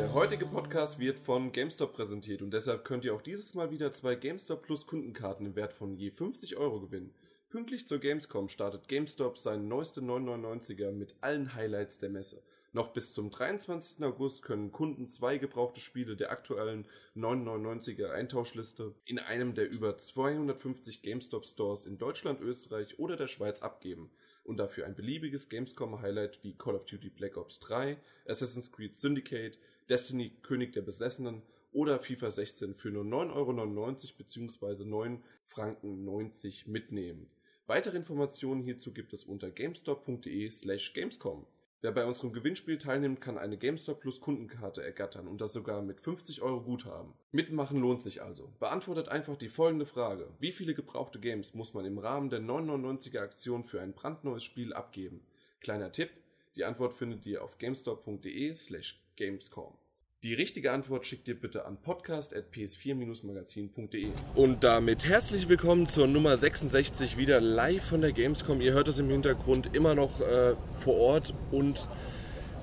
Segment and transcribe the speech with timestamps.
[0.00, 3.92] Der heutige Podcast wird von GameStop präsentiert und deshalb könnt ihr auch dieses Mal wieder
[3.92, 7.12] zwei GameStop Plus Kundenkarten im Wert von je 50 Euro gewinnen.
[7.50, 12.42] Pünktlich zur Gamescom startet GameStop seinen neueste 999er mit allen Highlights der Messe.
[12.72, 14.02] Noch bis zum 23.
[14.02, 21.02] August können Kunden zwei gebrauchte Spiele der aktuellen 999er Eintauschliste in einem der über 250
[21.02, 24.10] GameStop Stores in Deutschland, Österreich oder der Schweiz abgeben
[24.44, 29.58] und dafür ein beliebiges Gamescom-Highlight wie Call of Duty Black Ops 3, Assassin's Creed Syndicate,
[29.90, 34.84] Destiny König der Besessenen oder FIFA 16 für nur 9,99 Euro bzw.
[34.84, 37.28] 9 Franken 90 mitnehmen.
[37.66, 41.44] Weitere Informationen hierzu gibt es unter gamestop.de slash gamescom.
[41.80, 46.00] Wer bei unserem Gewinnspiel teilnimmt, kann eine GameStop Plus Kundenkarte ergattern und das sogar mit
[46.00, 47.14] 50 Euro Guthaben.
[47.32, 48.52] Mitmachen lohnt sich also.
[48.60, 50.28] Beantwortet einfach die folgende Frage.
[50.38, 54.72] Wie viele gebrauchte Games muss man im Rahmen der 999er Aktion für ein brandneues Spiel
[54.72, 55.22] abgeben?
[55.60, 56.10] Kleiner Tipp,
[56.54, 59.72] die Antwort findet ihr auf gamestop.de slash gamescom.
[60.22, 64.08] Die richtige Antwort schickt ihr bitte an podcast.ps4-magazin.de.
[64.34, 68.62] Und damit herzlich willkommen zur Nummer 66 wieder live von der Gamescom.
[68.62, 71.86] Ihr hört es im Hintergrund immer noch äh, vor Ort und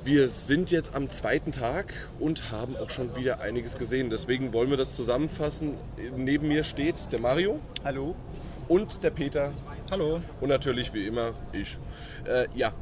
[0.04, 4.10] wir sind jetzt am zweiten Tag und haben auch schon wieder einiges gesehen.
[4.10, 5.76] Deswegen wollen wir das zusammenfassen.
[6.16, 7.60] Neben mir steht der Mario.
[7.84, 8.16] Hallo.
[8.68, 9.54] Und der Peter.
[9.90, 10.20] Hallo.
[10.42, 11.78] Und natürlich wie immer ich.
[12.26, 12.74] Äh, ja,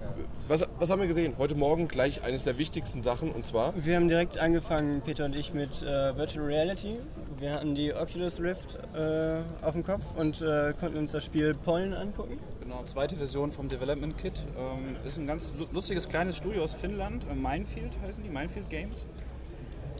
[0.48, 1.36] was, was haben wir gesehen?
[1.38, 3.74] Heute Morgen gleich eines der wichtigsten Sachen und zwar.
[3.76, 6.98] Wir haben direkt angefangen, Peter und ich, mit äh, Virtual Reality.
[7.38, 11.54] Wir hatten die Oculus Rift äh, auf dem Kopf und äh, konnten uns das Spiel
[11.54, 12.40] Pollen angucken.
[12.62, 14.42] Genau, zweite Version vom Development Kit.
[14.58, 17.28] Ähm, ist ein ganz lustiges kleines Studio aus Finnland.
[17.30, 19.06] Äh, Minefield heißen die, Minefield Games.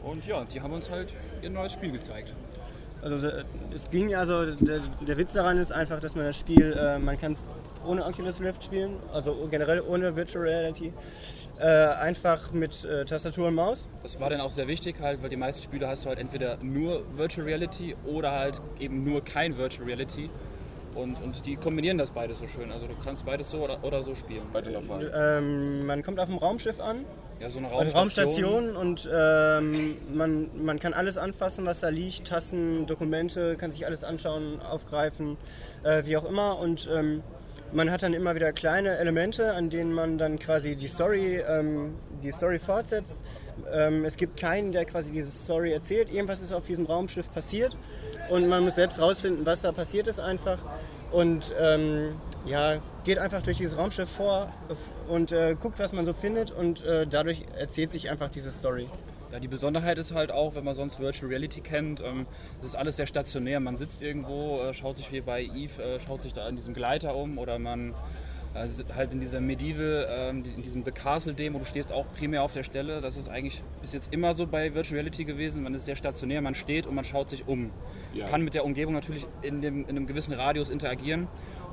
[0.02, 2.34] Und ja, die haben uns halt ihr neues Spiel gezeigt.
[3.02, 3.28] Also
[3.74, 7.18] es ging also, der, der, Witz daran ist einfach, dass man das Spiel, äh, man
[7.18, 7.44] kann es
[7.86, 10.92] ohne Oculus Rift spielen, also generell ohne Virtual Reality.
[11.58, 13.88] Äh, einfach mit äh, Tastatur und Maus.
[14.02, 16.58] Das war dann auch sehr wichtig, halt, weil die meisten Spiele hast du halt entweder
[16.62, 20.28] nur Virtual Reality oder halt eben nur kein Virtual Reality.
[20.94, 22.70] Und, und die kombinieren das beides so schön.
[22.72, 24.42] Also du kannst beides so oder, oder so spielen.
[24.54, 25.10] Erfahrungen.
[25.14, 27.04] Ähm, man kommt auf dem Raumschiff an.
[27.38, 27.98] Ja, so eine Raumstation.
[27.98, 32.26] Raumstation und ähm, man, man kann alles anfassen, was da liegt.
[32.26, 35.36] Tassen, Dokumente, kann sich alles anschauen, aufgreifen,
[35.82, 36.58] äh, wie auch immer.
[36.58, 37.22] Und ähm,
[37.72, 41.96] man hat dann immer wieder kleine Elemente, an denen man dann quasi die Story, ähm,
[42.22, 43.16] die Story fortsetzt.
[43.70, 46.10] Ähm, es gibt keinen, der quasi diese Story erzählt.
[46.10, 47.76] Irgendwas ist auf diesem Raumschiff passiert
[48.30, 50.58] und man muss selbst rausfinden, was da passiert ist einfach.
[51.10, 54.52] Und ähm, ja, geht einfach durch dieses Raumschiff vor
[55.08, 58.88] und äh, guckt, was man so findet und äh, dadurch erzählt sich einfach diese Story.
[59.32, 62.26] Ja, die Besonderheit ist halt auch, wenn man sonst Virtual Reality kennt, ähm,
[62.60, 63.58] es ist alles sehr stationär.
[63.60, 66.74] Man sitzt irgendwo, äh, schaut sich wie bei Eve, äh, schaut sich da in diesem
[66.74, 67.94] Gleiter um oder man
[68.56, 72.42] also halt in dieser Medieval, ähm, in diesem The Castle Demo, du stehst auch primär
[72.42, 73.00] auf der Stelle.
[73.00, 75.62] Das ist eigentlich bis jetzt immer so bei Virtual Reality gewesen.
[75.62, 77.70] Man ist sehr stationär, man steht und man schaut sich um.
[78.12, 78.26] Ja.
[78.26, 81.28] Kann mit der Umgebung natürlich in, dem, in einem gewissen Radius interagieren.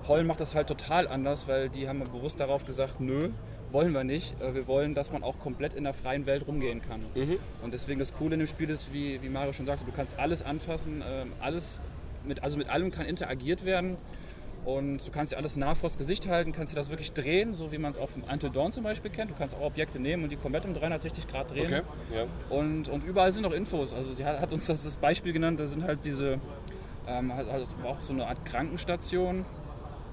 [0.07, 3.29] Holl macht das halt total anders, weil die haben bewusst darauf gesagt, nö,
[3.71, 4.39] wollen wir nicht.
[4.41, 6.99] Äh, wir wollen, dass man auch komplett in der freien Welt rumgehen kann.
[7.15, 7.37] Mhm.
[7.61, 10.19] Und deswegen das Coole in dem Spiel ist, wie, wie Mario schon sagte, du kannst
[10.19, 11.79] alles anfassen, ähm, alles
[12.25, 13.97] mit, also mit allem kann interagiert werden.
[14.65, 17.71] Und du kannst dir alles nah vors Gesicht halten, kannst dir das wirklich drehen, so
[17.71, 19.29] wie man es auch vom Until Dawn zum Beispiel kennt.
[19.29, 21.65] Du kannst auch Objekte nehmen und die komplett um 360 Grad drehen.
[21.65, 21.81] Okay,
[22.15, 22.25] ja.
[22.49, 23.93] und, und überall sind noch Infos.
[23.93, 26.39] Also sie hat, uns das, das Beispiel genannt, da sind halt diese,
[27.07, 29.45] ähm, also auch so eine Art Krankenstation.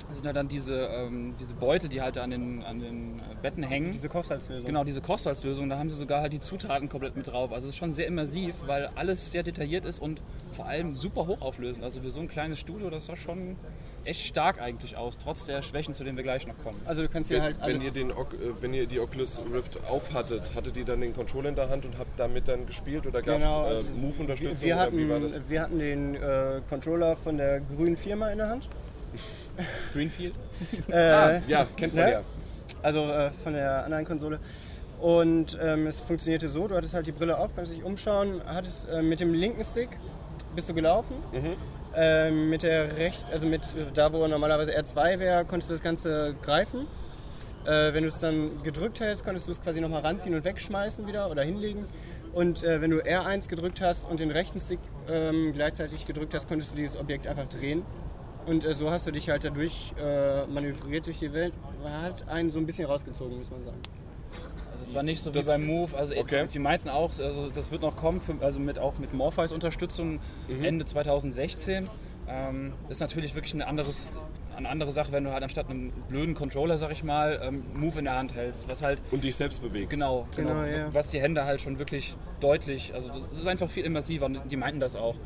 [0.09, 3.63] Das sind halt dann diese, ähm, diese Beutel, die halt an den, an den Betten
[3.63, 3.93] hängen.
[3.93, 4.67] Diese Kochsalzlösung.
[4.67, 5.69] Genau, diese Kochsalzlösung.
[5.69, 7.53] Da haben sie sogar halt die Zutaten komplett mit drauf.
[7.53, 11.29] Also es ist schon sehr immersiv, weil alles sehr detailliert ist und vor allem super
[11.29, 11.85] hochauflösend.
[11.85, 13.57] Also für so ein kleines Studio, das sah schon
[14.05, 16.81] echt stark eigentlich aus, trotz der Schwächen, zu denen wir gleich noch kommen.
[16.85, 18.15] Also du kannst hier halt wenn ihr, den, äh,
[18.61, 21.99] wenn ihr die Oculus Rift aufhattet, hattet ihr dann den Controller in der Hand und
[21.99, 24.63] habt damit dann gespielt oder gab es genau, äh, Move-Unterstützung?
[24.63, 28.69] Wir, hatten, wir hatten den äh, Controller von der grünen Firma in der Hand.
[29.93, 30.35] Greenfield?
[30.89, 32.11] äh, ah, ja, kennt man ja.
[32.11, 32.23] ja.
[32.83, 34.39] Also äh, von der anderen Konsole.
[34.99, 38.87] Und ähm, es funktionierte so, du hattest halt die Brille auf, kannst dich umschauen, hattest
[38.89, 39.89] äh, mit dem linken Stick
[40.55, 41.17] bist du gelaufen.
[41.33, 41.57] Mhm.
[41.97, 43.63] Ähm, mit der recht, also mit
[43.95, 46.87] da wo normalerweise R2 wäre, konntest du das Ganze greifen.
[47.65, 51.07] Äh, wenn du es dann gedrückt hältst, konntest du es quasi nochmal ranziehen und wegschmeißen
[51.07, 51.87] wieder oder hinlegen.
[52.33, 54.79] Und äh, wenn du R1 gedrückt hast und den rechten Stick
[55.09, 57.83] ähm, gleichzeitig gedrückt hast, konntest du dieses Objekt einfach drehen.
[58.47, 61.53] Und äh, so hast du dich halt dadurch äh, manövriert durch die Welt.
[62.03, 63.79] Hat einen so ein bisschen rausgezogen, muss man sagen.
[64.81, 65.97] Also es war nicht so das, wie beim Move.
[65.97, 66.47] Also okay.
[66.47, 70.21] sie meinten auch, also das wird noch kommen, für, also mit, auch mit Morpheus Unterstützung
[70.49, 70.65] mhm.
[70.65, 71.87] Ende 2016.
[72.27, 74.11] Ähm, ist natürlich wirklich ein anderes,
[74.57, 77.99] eine andere Sache, wenn du halt anstatt einem blöden Controller, sag ich mal, ähm, Move
[77.99, 79.91] in der Hand hältst, was halt Und dich selbst bewegst.
[79.91, 80.51] Genau, genau.
[80.51, 80.95] Genau, ja.
[80.95, 84.57] Was die Hände halt schon wirklich deutlich, also das ist einfach viel immersiver und die
[84.57, 85.17] meinten das auch.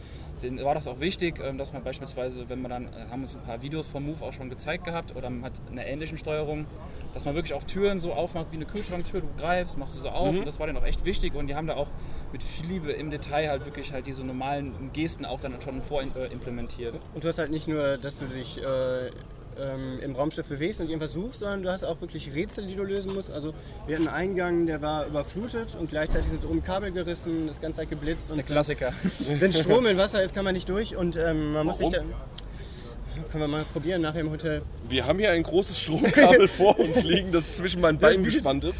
[0.45, 3.35] Denen war das auch wichtig, ähm, dass man beispielsweise, wenn man dann, äh, haben uns
[3.35, 6.67] ein paar Videos vom Move auch schon gezeigt gehabt oder man hat eine ähnlichen Steuerung,
[7.15, 10.11] dass man wirklich auch Türen so aufmacht wie eine Kühlschranktür, du greifst, machst sie so
[10.11, 11.89] auf und das war denen auch echt wichtig und die haben da auch
[12.33, 16.95] mit viel Liebe im Detail halt wirklich halt diese normalen Gesten auch dann schon vorimplementiert.
[17.15, 19.11] Und du hast halt nicht nur, dass du dich äh,
[19.61, 22.83] ähm, im Raumschiff bewegst und irgendwas suchst, sondern du hast auch wirklich Rätsel, die du
[22.83, 23.31] lösen musst.
[23.31, 23.55] Also
[23.87, 27.83] wir hatten einen Eingang, der war überflutet und gleichzeitig sind oben Kabel gerissen, das Ganze
[27.83, 28.93] hat geblitzt und Der Klassiker.
[29.39, 32.09] wenn Strom in Wasser ist, kann man nicht durch und ähm, man muss sich Warum?
[32.11, 33.25] dann...
[33.31, 34.63] Können wir mal probieren nachher im Hotel.
[34.89, 38.65] Wir haben hier ein großes Stromkabel vor uns liegen, das zwischen meinen Beinen bietet- gespannt
[38.65, 38.75] ist.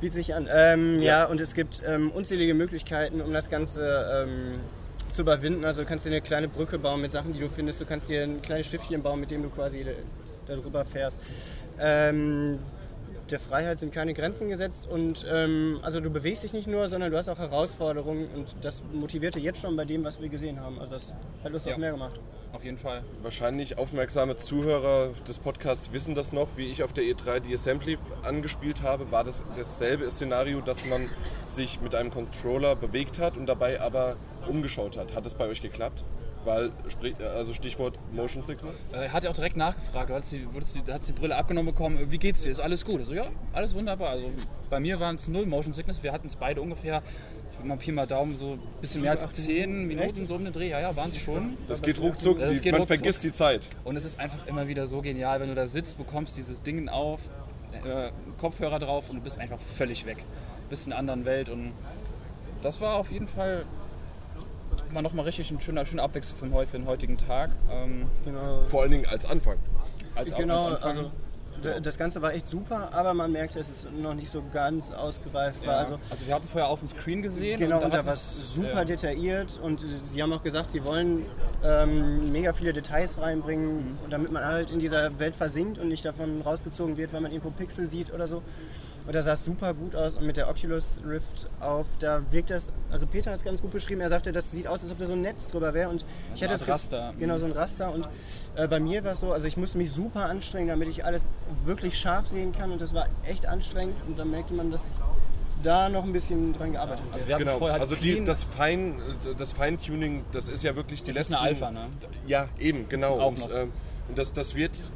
[0.00, 0.48] Bietet sich an.
[0.52, 1.20] Ähm, Ja.
[1.20, 1.24] ja.
[1.26, 4.60] und es gibt ähm, unzählige Möglichkeiten, um das Ganze ähm,
[5.14, 5.64] zu überwinden.
[5.64, 7.80] Also du kannst dir eine kleine Brücke bauen mit Sachen, die du findest.
[7.80, 11.16] Du kannst dir ein kleines Schiffchen bauen, mit dem du quasi da- darüber fährst.
[11.78, 12.58] Ähm,
[13.30, 17.10] der Freiheit sind keine Grenzen gesetzt und ähm, also du bewegst dich nicht nur, sondern
[17.10, 20.78] du hast auch Herausforderungen und das motivierte jetzt schon bei dem, was wir gesehen haben.
[20.78, 21.72] Also das hat Lust Ja.
[21.72, 22.20] auf mehr gemacht.
[22.52, 23.02] Auf jeden Fall.
[23.20, 27.98] Wahrscheinlich aufmerksame Zuhörer des Podcasts wissen das noch, wie ich auf der E3 die Assembly
[28.22, 31.08] angespielt habe, war das dasselbe Szenario, dass man
[31.46, 34.16] sich mit einem Controller bewegt hat und dabei aber
[34.48, 35.14] umgeschaut hat.
[35.16, 36.04] Hat es bei euch geklappt?
[36.44, 38.84] Weil, sprich- also Stichwort Motion Sickness.
[38.92, 42.18] Er hat ja auch direkt nachgefragt, du hast die, wurdest die, Brille abgenommen bekommen, wie
[42.18, 42.50] geht's dir?
[42.50, 43.00] Ist alles gut?
[43.00, 44.10] Ich so, ja, alles wunderbar.
[44.10, 44.30] Also
[44.68, 47.02] bei mir waren es null Motion Sickness, wir hatten es beide ungefähr,
[47.52, 50.44] ich würde mal Pi mal Daumen, so ein bisschen mehr als 10 Minuten so um
[50.44, 51.56] den Dreh, ja, ja, waren es schon.
[51.68, 52.98] Das geht ruckzuck, Das geht man ruckzuck.
[52.98, 53.68] vergisst die Zeit.
[53.84, 56.88] Und es ist einfach immer wieder so genial, wenn du da sitzt, bekommst dieses Ding
[56.90, 57.20] auf,
[57.72, 60.18] äh, Kopfhörer drauf und du bist einfach völlig weg.
[60.68, 61.72] Bist in einer anderen Welt und
[62.60, 63.64] das war auf jeden Fall
[64.92, 67.50] war nochmal richtig ein schöner, schöne Abwechslung für den, für den heutigen Tag.
[67.70, 68.62] Ähm, Genau.
[68.68, 69.58] Vor allen Dingen als Anfang.
[70.14, 70.88] als genau, als Anfang.
[70.98, 71.10] also
[71.82, 75.62] das Ganze war echt super, aber man merkte, es ist noch nicht so ganz ausgereift.
[75.62, 75.68] ja.
[75.68, 75.78] War.
[75.78, 77.58] also, Also wir hatten es vorher auf dem Screen gesehen.
[77.58, 78.84] Genau, und da hat's war es, super ja.
[78.84, 81.24] detailliert und sie haben auch gesagt, sie wollen
[81.64, 83.22] ähm, mega viele Details Mhm.
[83.22, 87.32] reinbringen, damit man halt in dieser Welt versinkt und nicht davon rausgezogen wird, weil man
[87.32, 88.42] irgendwo Pixel sieht oder so.
[89.06, 92.48] Und da sah es super gut aus und mit der Oculus Rift auf, da wirkt
[92.48, 94.98] das, also Peter hat es ganz gut beschrieben, er sagte, das sieht aus, als ob
[94.98, 97.14] da so ein Netz drüber wäre und ich eine hatte Art das Raster.
[97.18, 98.08] Genau, so ein Raster und
[98.56, 101.28] äh, bei mir war es so, also ich musste mich super anstrengen, damit ich alles
[101.66, 104.82] wirklich scharf sehen kann und das war echt anstrengend und dann merkte man, dass
[105.62, 107.14] da noch ein bisschen dran gearbeitet wird.
[107.14, 108.96] Also wir haben Genau, vorher halt also die, das, Fein,
[109.36, 111.34] das Feintuning, das ist ja wirklich die das ist letzten...
[111.34, 111.88] eine Alpha, ne?
[112.26, 113.18] Ja, eben, genau.
[113.20, 113.50] Auch und noch.
[113.54, 113.72] ähm,
[114.14, 114.90] das, das wird,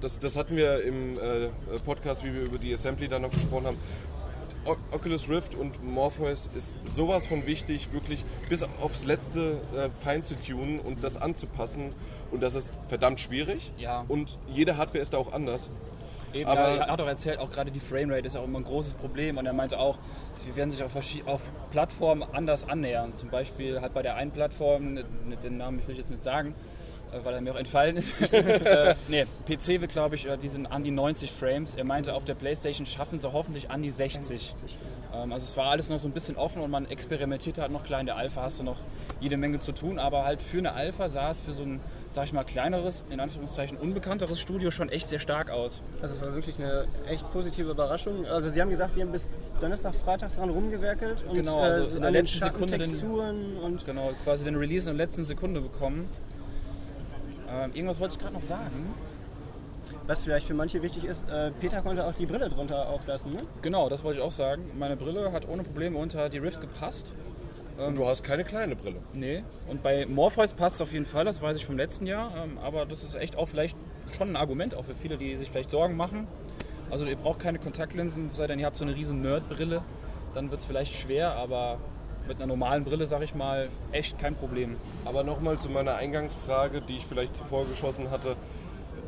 [0.00, 1.48] das, das hatten wir im äh,
[1.84, 3.78] Podcast, wie wir über die Assembly dann noch gesprochen haben.
[4.66, 10.24] O Oculus Rift und Morpheus ist sowas von wichtig, wirklich bis aufs Letzte äh, fein
[10.24, 11.94] zu tunen und das anzupassen.
[12.30, 13.72] Und das ist verdammt schwierig.
[13.76, 14.06] Ja.
[14.08, 15.68] Und jede Hardware ist da auch anders.
[16.32, 18.64] Eben, Aber- ja, er hat auch erzählt, auch gerade die Framerate ist auch immer ein
[18.64, 19.98] großes Problem und er meinte auch,
[20.32, 20.96] sie werden sich auf,
[21.26, 23.14] auf Plattformen anders annähern.
[23.16, 26.22] Zum Beispiel halt bei der einen Plattform, ne- ne- den Namen will ich jetzt nicht
[26.24, 26.54] sagen,
[27.22, 28.20] weil er mir auch entfallen ist.
[28.32, 31.74] äh, nee, PC wird glaube ich, äh, die sind an die 90 Frames.
[31.74, 34.54] Er meinte, auf der Playstation schaffen sie hoffentlich an die 60.
[35.14, 37.84] Ähm, also es war alles noch so ein bisschen offen und man experimentiert halt noch
[37.84, 38.00] klar.
[38.00, 38.78] In der Alpha hast du noch
[39.20, 41.80] jede Menge zu tun, aber halt für eine Alpha sah es für so ein,
[42.10, 45.82] sag ich mal, kleineres, in Anführungszeichen unbekannteres Studio schon echt sehr stark aus.
[46.02, 48.26] Also es war wirklich eine echt positive Überraschung.
[48.26, 49.30] Also sie haben gesagt, sie haben bis
[49.60, 54.10] Donnerstag, Freitag dran rumgewerkelt und Genau, also äh, in der letzten Sekunde den- und Genau,
[54.24, 56.08] quasi den Release in der letzten Sekunde bekommen.
[57.50, 58.94] Ähm, irgendwas wollte ich gerade noch sagen.
[60.06, 63.42] was vielleicht für manche wichtig ist, äh, Peter konnte auch die Brille drunter auflassen, ne?
[63.62, 64.70] Genau, das wollte ich auch sagen.
[64.78, 67.12] Meine Brille hat ohne Probleme unter die Rift gepasst.
[67.76, 69.00] Und du hast keine kleine Brille.
[69.14, 69.42] Nee.
[69.66, 72.32] Und bei Morpheus passt es auf jeden Fall, das weiß ich vom letzten Jahr.
[72.36, 73.76] Ähm, aber das ist echt auch vielleicht
[74.16, 76.28] schon ein Argument auch für viele, die sich vielleicht Sorgen machen.
[76.90, 79.82] Also ihr braucht keine Kontaktlinsen, sei denn ihr habt so eine riesen Nerd-Brille,
[80.34, 81.78] dann wird es vielleicht schwer, aber
[82.26, 84.76] mit einer normalen Brille, sag ich mal, echt kein Problem.
[85.04, 88.36] Aber nochmal zu meiner Eingangsfrage, die ich vielleicht zuvor geschossen hatte.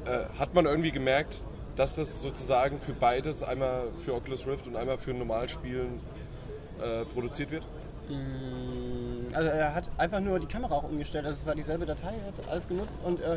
[0.04, 1.42] Äh, hat man irgendwie gemerkt,
[1.76, 6.00] dass das sozusagen für beides, einmal für Oculus Rift und einmal für Normalspielen
[6.80, 7.64] äh, produziert wird?
[9.36, 11.26] Also er hat einfach nur die Kamera auch umgestellt.
[11.26, 13.36] Also es war dieselbe Datei, er hat alles genutzt und äh,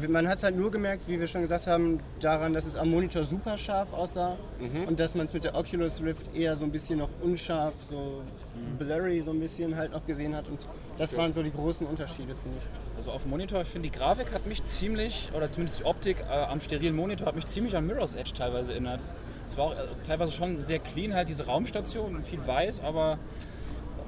[0.00, 0.10] Mhm.
[0.10, 2.90] man hat es halt nur gemerkt, wie wir schon gesagt haben, daran, dass es am
[2.90, 4.88] Monitor super scharf aussah Mhm.
[4.88, 8.22] und dass man es mit der Oculus Rift eher so ein bisschen noch unscharf, so
[8.56, 8.76] Mhm.
[8.78, 10.58] blurry so ein bisschen halt noch gesehen hat und
[10.96, 12.96] das waren so die großen Unterschiede, finde ich.
[12.96, 16.16] Also auf dem Monitor, ich finde die Grafik hat mich ziemlich, oder zumindest die Optik
[16.28, 19.00] äh, am sterilen Monitor hat mich ziemlich an Mirror's Edge teilweise erinnert.
[19.46, 23.18] Es war auch äh, teilweise schon sehr clean, halt diese Raumstation und viel weiß, aber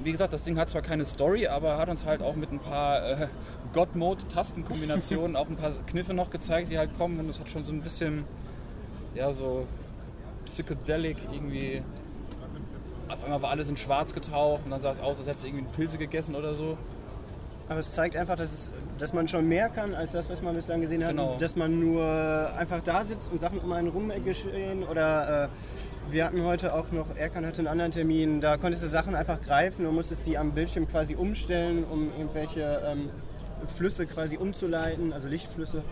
[0.03, 2.59] wie gesagt, das Ding hat zwar keine Story, aber hat uns halt auch mit ein
[2.59, 3.27] paar äh,
[3.73, 7.71] God-Mode-Tastenkombinationen auch ein paar Kniffe noch gezeigt, die halt kommen und es hat schon so
[7.71, 8.23] ein bisschen,
[9.15, 9.65] ja, so
[10.45, 11.81] psychedelic irgendwie.
[13.07, 15.43] Auf einmal war alles in schwarz getaucht und dann sah es aus, als hätte es
[15.43, 16.77] irgendwie Pilze gegessen oder so.
[17.67, 20.55] Aber es zeigt einfach, dass, es, dass man schon mehr kann als das, was man
[20.55, 21.11] bislang gesehen hat.
[21.11, 21.37] Genau.
[21.37, 22.03] Dass man nur
[22.57, 24.83] einfach da sitzt und Sachen um einen rum geschehen.
[24.83, 25.47] Oder äh,
[26.11, 29.41] wir hatten heute auch noch, Erkan hatte einen anderen Termin, da konntest du Sachen einfach
[29.41, 33.09] greifen und musstest die am Bildschirm quasi umstellen, um irgendwelche ähm,
[33.67, 35.83] Flüsse quasi umzuleiten, also Lichtflüsse.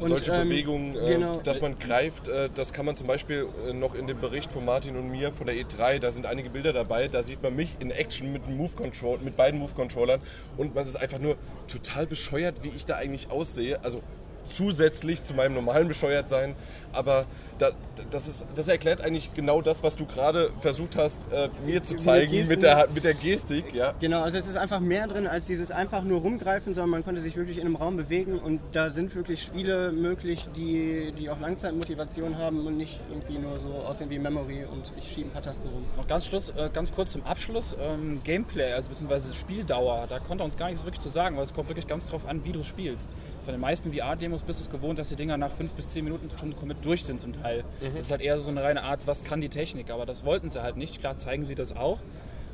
[0.00, 1.40] Und, Solche ähm, Bewegungen, äh, genau.
[1.44, 4.64] dass man greift, äh, das kann man zum Beispiel äh, noch in dem Bericht von
[4.64, 7.76] Martin und mir von der E3, da sind einige Bilder dabei, da sieht man mich
[7.78, 10.20] in Action mit, Move -Control, mit beiden Move-Controllern
[10.56, 11.36] und man ist einfach nur
[11.68, 13.84] total bescheuert, wie ich da eigentlich aussehe.
[13.84, 14.02] Also
[14.44, 16.54] zusätzlich zu meinem normalen Bescheuertsein,
[16.92, 17.26] aber
[17.58, 17.70] da,
[18.10, 21.94] das, ist, das erklärt eigentlich genau das, was du gerade versucht hast, äh, mir zu
[21.96, 23.72] zeigen mit der, mit der Gestik.
[23.72, 23.94] Ja.
[24.00, 27.20] Genau, also es ist einfach mehr drin als dieses einfach nur rumgreifen, sondern man konnte
[27.20, 31.38] sich wirklich in einem Raum bewegen und da sind wirklich Spiele möglich, die, die auch
[31.40, 35.42] Langzeitmotivation haben und nicht irgendwie nur so aussehen wie Memory und ich schiebe ein paar
[35.42, 35.84] Tasten rum.
[35.96, 37.76] Noch ganz, Schluss, äh, ganz kurz zum Abschluss.
[37.80, 41.44] Ähm, Gameplay, also beziehungsweise Spieldauer, da konnte er uns gar nichts wirklich zu sagen, weil
[41.44, 43.08] es kommt wirklich ganz drauf an, wie du spielst.
[43.44, 46.02] Von den meisten VR-Demos bist du es gewohnt, dass die Dinger nach 5 bis 10
[46.04, 47.62] Minuten schon komplett durch sind zum Teil.
[47.94, 50.48] Das ist halt eher so eine reine Art, was kann die Technik, aber das wollten
[50.48, 50.98] sie halt nicht.
[50.98, 51.98] Klar zeigen sie das auch.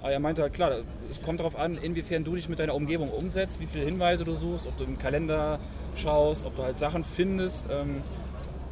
[0.00, 0.73] Aber er meinte halt, klar,
[1.11, 4.35] es kommt darauf an, inwiefern du dich mit deiner Umgebung umsetzt, wie viele Hinweise du
[4.35, 5.61] suchst, ob du im Kalender
[5.94, 7.66] schaust, ob du halt Sachen findest.
[7.70, 8.02] Ähm,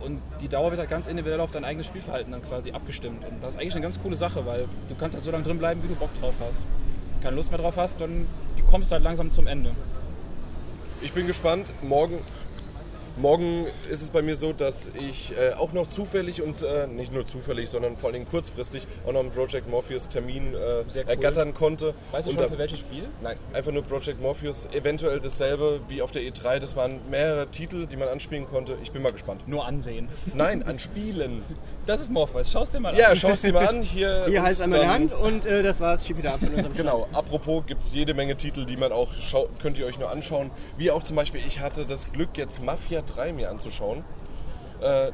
[0.00, 3.24] und die Dauer wird halt ganz individuell auf dein eigenes Spielverhalten dann quasi abgestimmt.
[3.24, 5.58] Und das ist eigentlich eine ganz coole Sache, weil du kannst halt so lange drin
[5.58, 6.62] bleiben, wie du Bock drauf hast.
[7.22, 8.26] Keine Lust mehr drauf hast, dann
[8.70, 9.72] kommst du halt langsam zum Ende.
[11.00, 11.68] Ich bin gespannt.
[11.82, 12.18] Morgen,
[13.20, 17.12] morgen ist es bei mir so, dass ich äh, auch noch zufällig und äh, nicht
[17.12, 21.04] nur zufällig, sondern vor allen Dingen kurzfristig auch noch einen Project Morpheus Termin äh, cool.
[21.06, 21.94] ergattern konnte.
[22.12, 23.04] Weißt du Und schon da- für welches Spiel?
[23.22, 24.66] Nein, einfach nur Project Morpheus.
[24.72, 26.58] Eventuell dasselbe wie auf der E3.
[26.58, 28.76] Das waren mehrere Titel, die man anspielen konnte.
[28.82, 29.46] Ich bin mal gespannt.
[29.48, 30.08] Nur ansehen.
[30.34, 31.42] Nein, an Spielen.
[31.86, 33.16] Das ist Morpheus, schau's dir mal Ja, an.
[33.16, 33.82] schau es dir mal an.
[33.82, 36.40] Hier, Hier und heißt einmal die dann- Hand und äh, das war's, schieb wieder ab
[36.40, 39.86] von unserem Genau, apropos gibt es jede Menge Titel, die man auch, schau könnt ihr
[39.86, 40.50] euch nur anschauen.
[40.76, 44.04] Wie auch zum Beispiel, ich hatte das Glück, jetzt Mafia 3 mir anzuschauen.
[44.80, 45.12] Äh,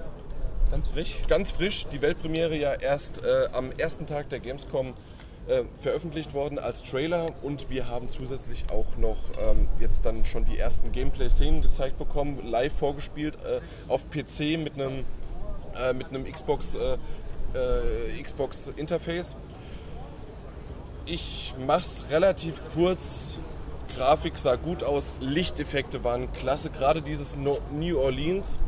[0.71, 1.15] Ganz frisch.
[1.29, 4.95] ganz frisch, die Weltpremiere ja erst äh, am ersten Tag der Gamescom
[5.47, 10.45] äh, veröffentlicht worden als Trailer und wir haben zusätzlich auch noch ähm, jetzt dann schon
[10.45, 15.05] die ersten Gameplay-Szenen gezeigt bekommen, live vorgespielt äh, auf PC mit einem
[15.77, 16.97] äh, mit einem Xbox äh,
[17.55, 19.37] äh, Xbox Interface.
[21.07, 23.39] Ich mach's relativ kurz.
[23.97, 28.59] Grafik sah gut aus, Lichteffekte waren klasse, gerade dieses No- New Orleans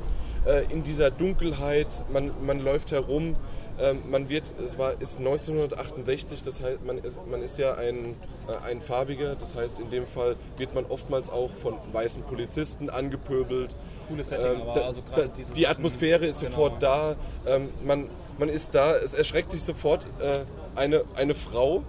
[0.46, 3.34] äh, in dieser Dunkelheit, man, man läuft herum,
[3.78, 8.14] ähm, man wird, es war, ist 1968, das heißt, man ist, man ist ja ein,
[8.48, 12.88] äh, ein Farbiger, das heißt, in dem Fall wird man oftmals auch von weißen Polizisten
[12.88, 13.76] angepöbelt.
[14.08, 16.50] Cooles Setting, Ähm, aber da, also da, dieses- die Atmosphäre ist Genau.
[16.52, 17.16] sofort da,
[17.46, 20.38] ähm, man, man ist da, es erschreckt sich sofort äh,
[20.76, 21.82] eine, eine Frau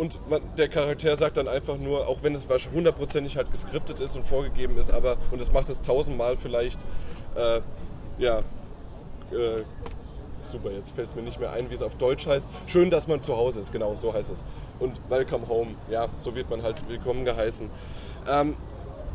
[0.00, 4.16] und man, der Charakter sagt dann einfach nur, auch wenn es hundertprozentig halt geskriptet ist
[4.16, 6.80] und vorgegeben ist, aber und es macht es tausendmal vielleicht,
[7.34, 7.60] äh,
[8.18, 9.62] ja, äh,
[10.42, 12.48] super, jetzt fällt es mir nicht mehr ein, wie es auf Deutsch heißt.
[12.66, 14.42] Schön, dass man zu Hause ist, genau, so heißt es.
[14.78, 17.68] Und Welcome Home, ja, so wird man halt willkommen geheißen.
[18.26, 18.56] Ähm,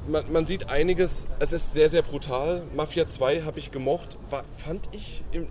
[0.07, 2.61] man, man sieht einiges, es ist sehr, sehr brutal.
[2.75, 5.47] Mafia 2 habe ich gemocht, war, fand ich, im-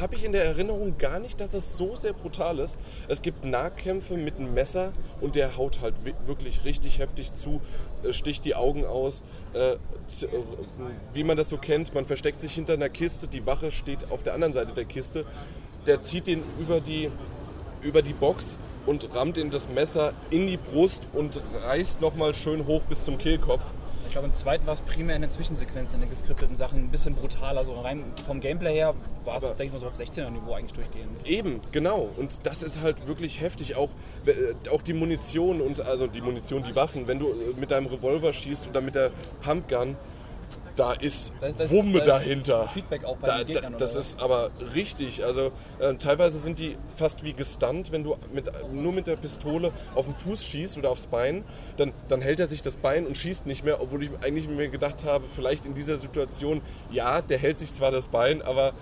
[0.00, 2.78] habe ich in der Erinnerung gar nicht, dass es so sehr brutal ist.
[3.08, 7.60] Es gibt Nahkämpfe mit einem Messer und der haut halt wi- wirklich richtig heftig zu,
[8.02, 9.22] äh, sticht die Augen aus.
[9.54, 9.78] Äh, äh,
[11.14, 14.22] wie man das so kennt, man versteckt sich hinter einer Kiste, die Wache steht auf
[14.22, 15.24] der anderen Seite der Kiste.
[15.86, 17.10] Der zieht den über die,
[17.82, 22.66] über die Box und rammt ihm das Messer in die Brust und reißt nochmal schön
[22.66, 23.62] hoch bis zum Kehlkopf.
[24.08, 26.88] Ich glaube, im zweiten war es primär in den Zwischensequenzen, in den geskripteten Sachen ein
[26.88, 27.62] bisschen brutaler.
[27.66, 28.94] So rein vom Gameplay her
[29.26, 31.10] war es, denke ich mal, so auf 16er-Niveau eigentlich durchgehend.
[31.26, 32.08] Eben, genau.
[32.16, 33.76] Und das ist halt wirklich heftig.
[33.76, 33.90] Auch,
[34.24, 37.86] äh, auch die Munition und also die Munition, die Waffen, wenn du äh, mit deinem
[37.86, 39.10] Revolver schießt oder mit der
[39.42, 39.96] Pumpgun,
[40.78, 42.68] da ist Da ist- da ist- Wumme da ist dahinter.
[42.68, 45.24] Feedback auch bei Da, den Gegnern, das ist aber richtig.
[45.24, 49.72] Also äh, teilweise sind die fast wie gestunt, wenn du mit, nur mit der Pistole
[49.94, 51.44] auf den Fuß schießt oder aufs Bein,
[51.76, 54.68] dann, dann hält er sich das Bein und schießt nicht mehr, obwohl ich eigentlich mir
[54.68, 58.72] gedacht habe, vielleicht in dieser Situation, ja, der hält sich zwar das Bein, aber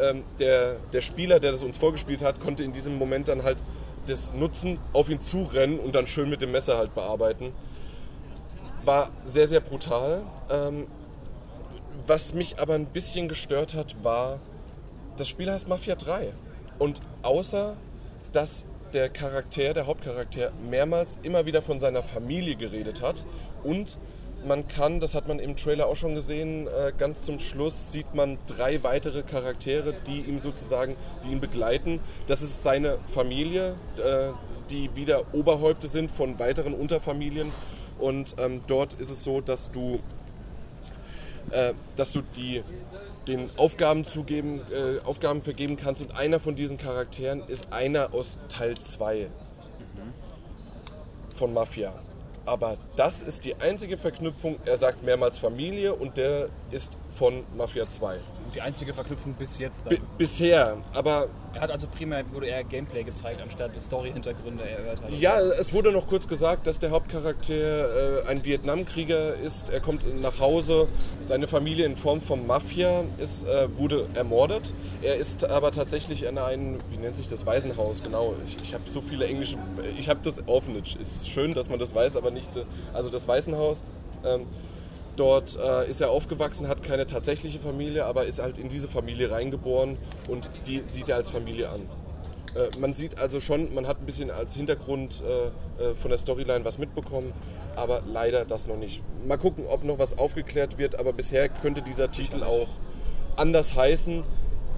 [0.00, 3.62] ähm, der, der Spieler, der das uns vorgespielt hat, konnte in diesem Moment dann halt
[4.06, 7.52] das nutzen, auf ihn zurennen und dann schön mit dem Messer halt bearbeiten.
[8.84, 10.22] War sehr, sehr brutal.
[10.50, 10.86] Ähm,
[12.06, 14.40] was mich aber ein bisschen gestört hat, war,
[15.16, 16.32] das Spiel heißt Mafia 3.
[16.78, 17.76] Und außer,
[18.32, 23.26] dass der Charakter, der Hauptcharakter, mehrmals immer wieder von seiner Familie geredet hat
[23.62, 23.98] und
[24.46, 28.14] man kann, das hat man im Trailer auch schon gesehen, äh, ganz zum Schluss sieht
[28.14, 32.00] man drei weitere Charaktere, die ihm sozusagen, die ihn begleiten.
[32.28, 34.30] Das ist seine Familie, äh,
[34.70, 37.50] die wieder Oberhäupte sind von weiteren Unterfamilien.
[37.98, 39.98] Und ähm, dort ist es so, dass du,
[41.50, 42.62] äh, dass du die,
[43.26, 46.02] den Aufgaben zugeben, äh, Aufgaben vergeben kannst.
[46.02, 49.28] Und einer von diesen Charakteren ist einer aus Teil 2
[51.36, 51.92] von Mafia.
[52.44, 54.56] Aber das ist die einzige Verknüpfung.
[54.64, 58.18] Er sagt mehrmals Familie und der ist von Mafia 2.
[58.54, 59.88] Die einzige Verknüpfung bis jetzt.
[59.88, 61.28] B bisher, aber.
[61.54, 65.12] Er hat also primär wurde eher Gameplay gezeigt, anstatt Story-Hintergründe erhört hat.
[65.12, 69.68] Ja, es wurde noch kurz gesagt, dass der Hauptcharakter äh, ein Vietnamkrieger ist.
[69.70, 70.88] Er kommt nach Hause,
[71.20, 74.72] seine Familie in Form von Mafia ist, äh, wurde ermordet.
[75.02, 78.34] Er ist aber tatsächlich in ein, wie nennt sich das, Waisenhaus, genau.
[78.46, 79.56] Ich, ich habe so viele englische,
[79.98, 80.96] ich habe das Orphanage.
[80.98, 83.82] Ist schön, dass man das weiß, aber nicht, äh, also das Waisenhaus.
[84.24, 84.46] Ähm,
[85.18, 89.32] Dort äh, ist er aufgewachsen, hat keine tatsächliche Familie, aber ist halt in diese Familie
[89.32, 89.98] reingeboren
[90.28, 91.80] und die sieht er als Familie an.
[92.54, 95.46] Äh, man sieht also schon, man hat ein bisschen als Hintergrund äh,
[95.82, 97.32] äh, von der Storyline was mitbekommen,
[97.74, 99.02] aber leider das noch nicht.
[99.26, 102.68] Mal gucken, ob noch was aufgeklärt wird, aber bisher könnte dieser Titel auch
[103.34, 104.22] anders heißen.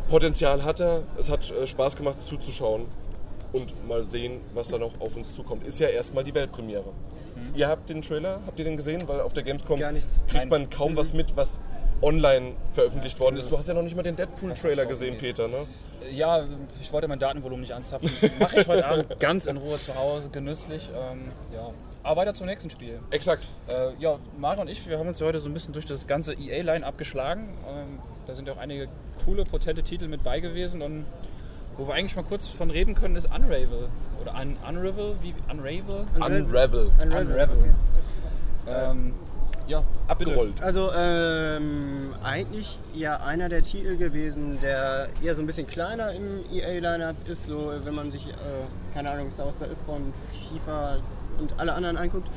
[0.08, 2.86] Potenzial hat er, es hat äh, Spaß gemacht zuzuschauen
[3.52, 5.66] und mal sehen, was da noch auf uns zukommt.
[5.66, 6.92] Ist ja erstmal die Weltpremiere.
[7.34, 7.54] Mhm.
[7.54, 9.06] Ihr habt den Trailer, habt ihr den gesehen?
[9.06, 9.80] Weil auf der Gamescom
[10.28, 10.96] kriegt man kaum mhm.
[10.96, 11.58] was mit, was
[12.02, 13.50] online veröffentlicht worden ist.
[13.50, 15.66] Du hast ja noch nicht mal den Deadpool-Trailer gesehen, Peter, ne?
[16.10, 16.44] Ja,
[16.80, 18.10] ich wollte mein Datenvolumen nicht anzapfen.
[18.38, 20.88] Mache ich heute Abend ganz in Ruhe zu Hause, genüsslich.
[20.94, 21.70] Ähm, ja.
[22.02, 22.98] Aber weiter zum nächsten Spiel.
[23.10, 23.46] Exakt.
[23.68, 26.32] Äh, ja, Mario und ich, wir haben uns heute so ein bisschen durch das ganze
[26.32, 27.50] EA-Line abgeschlagen.
[27.68, 28.88] Ähm, da sind auch einige
[29.24, 31.04] coole, potente Titel mit bei gewesen und
[31.80, 33.88] wo wir eigentlich mal kurz von reden können, ist Unravel.
[34.20, 35.16] Oder Un Unravel?
[35.22, 35.34] Wie?
[35.50, 36.06] Unravel?
[36.14, 36.92] Unravel.
[37.02, 37.26] Unravel.
[37.26, 37.56] Unravel.
[38.66, 38.90] Okay.
[38.90, 39.14] Ähm,
[39.66, 40.56] ja, abgerollt.
[40.56, 40.64] Bitte.
[40.66, 46.44] Also ähm, eigentlich ja einer der Titel gewesen, der eher so ein bisschen kleiner im
[46.52, 48.32] EA-Lineup ist, so wenn man sich, äh,
[48.92, 50.12] keine Ahnung, Star Wars Battlefront,
[50.50, 50.98] FIFA
[51.38, 52.28] und alle anderen anguckt.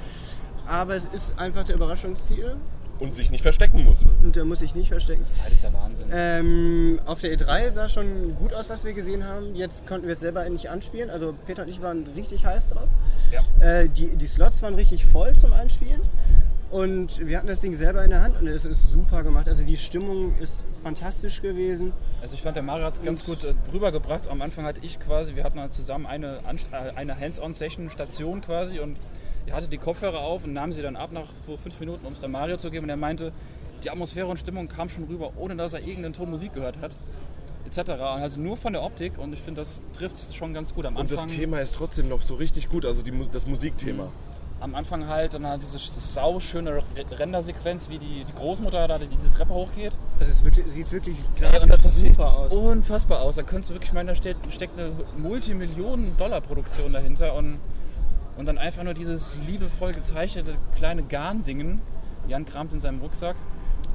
[0.65, 2.55] Aber es ist einfach der Überraschungstitel
[3.03, 4.03] und sich nicht verstecken muss.
[4.23, 5.21] Und der muss sich nicht verstecken.
[5.21, 6.07] Das Teil ist der Wahnsinn.
[6.11, 9.55] Ähm, auf der E3 sah schon gut aus, was wir gesehen haben.
[9.55, 11.09] Jetzt konnten wir es selber endlich anspielen.
[11.09, 12.87] Also Peter und ich waren richtig heiß drauf.
[13.31, 13.41] Ja.
[13.59, 16.01] Äh, die, die Slots waren richtig voll zum Anspielen.
[16.71, 19.47] Und wir hatten das Ding selber in der Hand und es ist super gemacht.
[19.47, 21.91] Also die Stimmung ist fantastisch gewesen.
[22.21, 24.27] Also ich fand, der Mario hat es ganz gut äh, rübergebracht.
[24.29, 28.97] Am Anfang hatte ich quasi, wir hatten halt zusammen eine, äh, eine Hands-on-Session-Station quasi und
[29.51, 32.21] hatte die Kopfhörer auf und nahm sie dann ab nach so fünf Minuten, um es
[32.21, 32.85] dann Mario zu geben.
[32.85, 33.33] Und er meinte,
[33.83, 36.91] die Atmosphäre und Stimmung kam schon rüber, ohne dass er irgendeinen Ton Musik gehört hat.
[37.65, 37.89] Etc.
[37.89, 40.97] Also nur von der Optik und ich finde, das trifft es schon ganz gut am
[40.97, 41.17] Anfang.
[41.17, 44.05] Und das Thema ist trotzdem noch so richtig gut, also die, das Musikthema.
[44.05, 44.11] Mhm.
[44.59, 49.29] Am Anfang halt dann halt diese sauschöne Rendersequenz, wie die, die Großmutter da die diese
[49.29, 49.91] Treppe hochgeht.
[50.19, 52.53] Also es wirklich, sieht wirklich ja, und das sieht aus.
[52.53, 53.35] unfassbar aus.
[53.35, 57.59] Da könntest du wirklich meinen, da steht, steckt eine Multimillionen-Dollar-Produktion dahinter und
[58.37, 61.81] und dann einfach nur dieses liebevoll gezeichnete kleine Garndingen.
[62.27, 63.35] Jan kramt in seinem Rucksack.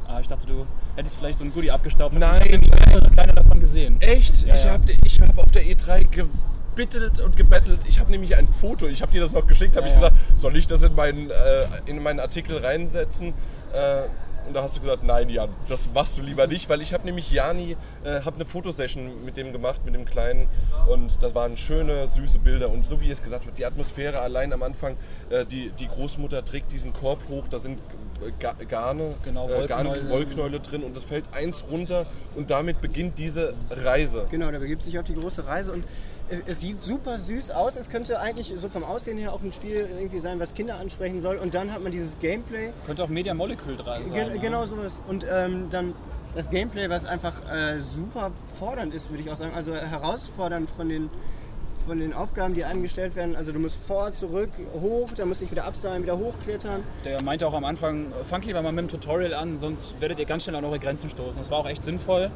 [0.07, 2.14] Ah, ich dachte, du hättest vielleicht so ein Goodie abgestaubt.
[2.14, 4.01] Nein, ich habe kleine, davon gesehen.
[4.01, 4.46] Echt?
[4.46, 4.70] Ja, ich ja.
[4.72, 7.81] habe ich hab auf der E3 gebittelt und gebettelt.
[7.87, 10.16] Ich habe nämlich ein Foto, ich habe dir das noch geschickt, habe ja, ich gesagt,
[10.35, 13.35] soll ich das in meinen, äh, in meinen Artikel reinsetzen?
[13.72, 14.05] Äh,
[14.48, 17.04] und da hast du gesagt, nein, Jan, das machst du lieber nicht, weil ich habe
[17.04, 20.48] nämlich Jani, äh, habe eine Fotosession mit dem gemacht, mit dem Kleinen.
[20.88, 22.70] Und das waren schöne, süße Bilder.
[22.70, 24.96] Und so wie es gesagt wird, die Atmosphäre allein am Anfang,
[25.50, 27.78] die, die Großmutter trägt diesen Korb hoch, da sind
[28.26, 33.18] äh, Garne, genau, äh, Garne, Wollknäule drin und es fällt eins runter und damit beginnt
[33.18, 34.26] diese Reise.
[34.30, 35.84] Genau, da begibt sich auf die große Reise und
[36.30, 37.76] es, es, sieht super süß aus.
[37.76, 41.20] Es könnte eigentlich so vom Aussehen her auch ein Spiel irgendwie sein, was Kinder ansprechen
[41.20, 41.36] soll.
[41.36, 42.70] Und dann hat man dieses Gameplay.
[42.86, 44.30] Könnte auch Media Molecule dran sein.
[44.30, 45.00] Ge genau sowas.
[45.06, 45.94] Und ähm, dann
[46.34, 49.54] das Gameplay, was einfach äh, super fordernd ist, würde ich auch sagen.
[49.54, 51.08] Also herausfordernd von den,
[51.88, 53.35] von den Aufgaben, die einem gestellt werden.
[53.35, 56.85] Also du musst vor, zurück, hoch, dann musst du dich wieder abseilen, wieder hochklettern.
[57.05, 60.27] Der meinte auch am Anfang, fangt lieber mal mit dem Tutorial an, sonst werdet ihr
[60.27, 61.40] ganz schnell an eure Grenzen stoßen.
[61.40, 62.31] Das war auch echt sinnvoll.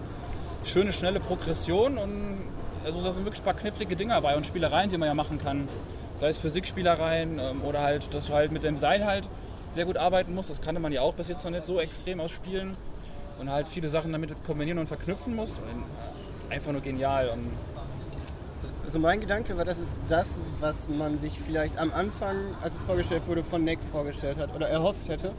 [0.64, 2.38] Schöne, schnelle Progression und
[2.84, 5.38] also da sind wirklich ein paar knifflige Dinger dabei und Spielereien, die man ja machen
[5.38, 5.68] kann.
[6.14, 9.28] Sei es Physikspielereien ähm, oder halt, dass du halt mit dem Seil halt
[9.70, 10.50] sehr gut arbeiten musst.
[10.50, 12.76] Das kannte man ja auch bis jetzt noch nicht so extrem ausspielen.
[13.38, 15.56] Und halt viele Sachen damit kombinieren und verknüpfen musst.
[16.50, 17.28] Einfach nur genial.
[17.30, 17.50] Und
[18.92, 20.26] also mein Gedanke war, das ist das,
[20.60, 24.68] was man sich vielleicht am Anfang, als es vorgestellt wurde, von Neck vorgestellt hat oder
[24.68, 25.32] erhofft hätte.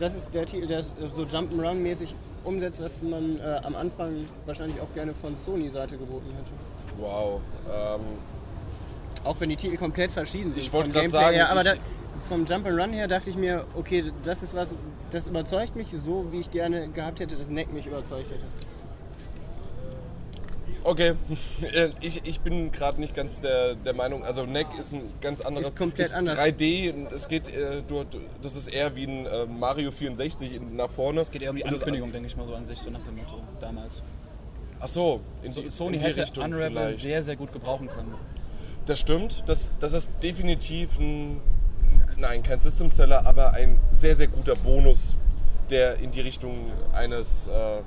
[0.00, 4.92] Das ist der Titel, der so Jump'n'Run-mäßig umsetzt, was man äh, am Anfang wahrscheinlich auch
[4.92, 6.50] gerne von Sony-Seite geboten hätte.
[7.00, 7.40] Wow.
[7.72, 8.00] Ähm,
[9.22, 10.60] Auch wenn die Titel komplett verschieden sind.
[10.60, 11.74] Ich wollte gerade sagen, her, aber da,
[12.28, 14.74] vom Jump'n'Run her dachte ich mir, okay, das ist was,
[15.12, 18.46] das überzeugt mich so, wie ich gerne gehabt hätte, dass Neck mich überzeugt hätte.
[20.84, 21.14] Okay,
[21.72, 25.40] Äh, ich, ich bin gerade nicht ganz der, der Meinung, also Neck ist ein ganz
[25.42, 25.68] anderes.
[25.68, 26.38] Ist komplett ist anders.
[26.38, 28.04] 3D, es geht, äh, du,
[28.42, 31.20] das ist eher wie ein äh, Mario 64 in- nach vorne.
[31.20, 33.00] Es geht eher um die Und Ankündigung, denke ich mal so an sich, so nach
[33.00, 34.02] dem Motto damals.
[34.80, 37.00] Ach so, in So, die, Sony in die hätte Richtung Unravel vielleicht.
[37.00, 38.14] sehr, sehr gut gebrauchen können.
[38.86, 41.40] Das stimmt, das, das ist definitiv ein,
[42.16, 45.16] nein, kein System Seller, aber ein sehr, sehr guter Bonus,
[45.68, 47.82] der in die Richtung eines äh,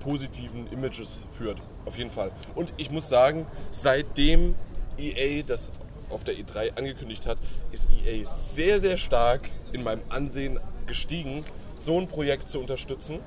[0.00, 1.58] positiven Images führt.
[1.84, 2.30] Auf jeden Fall.
[2.54, 4.54] Und ich muss sagen, seitdem
[4.98, 5.70] EA das
[6.10, 7.38] auf der E3 angekündigt hat,
[7.72, 11.44] ist EA sehr, sehr stark in meinem Ansehen gestiegen,
[11.76, 13.20] so ein Projekt zu unterstützen.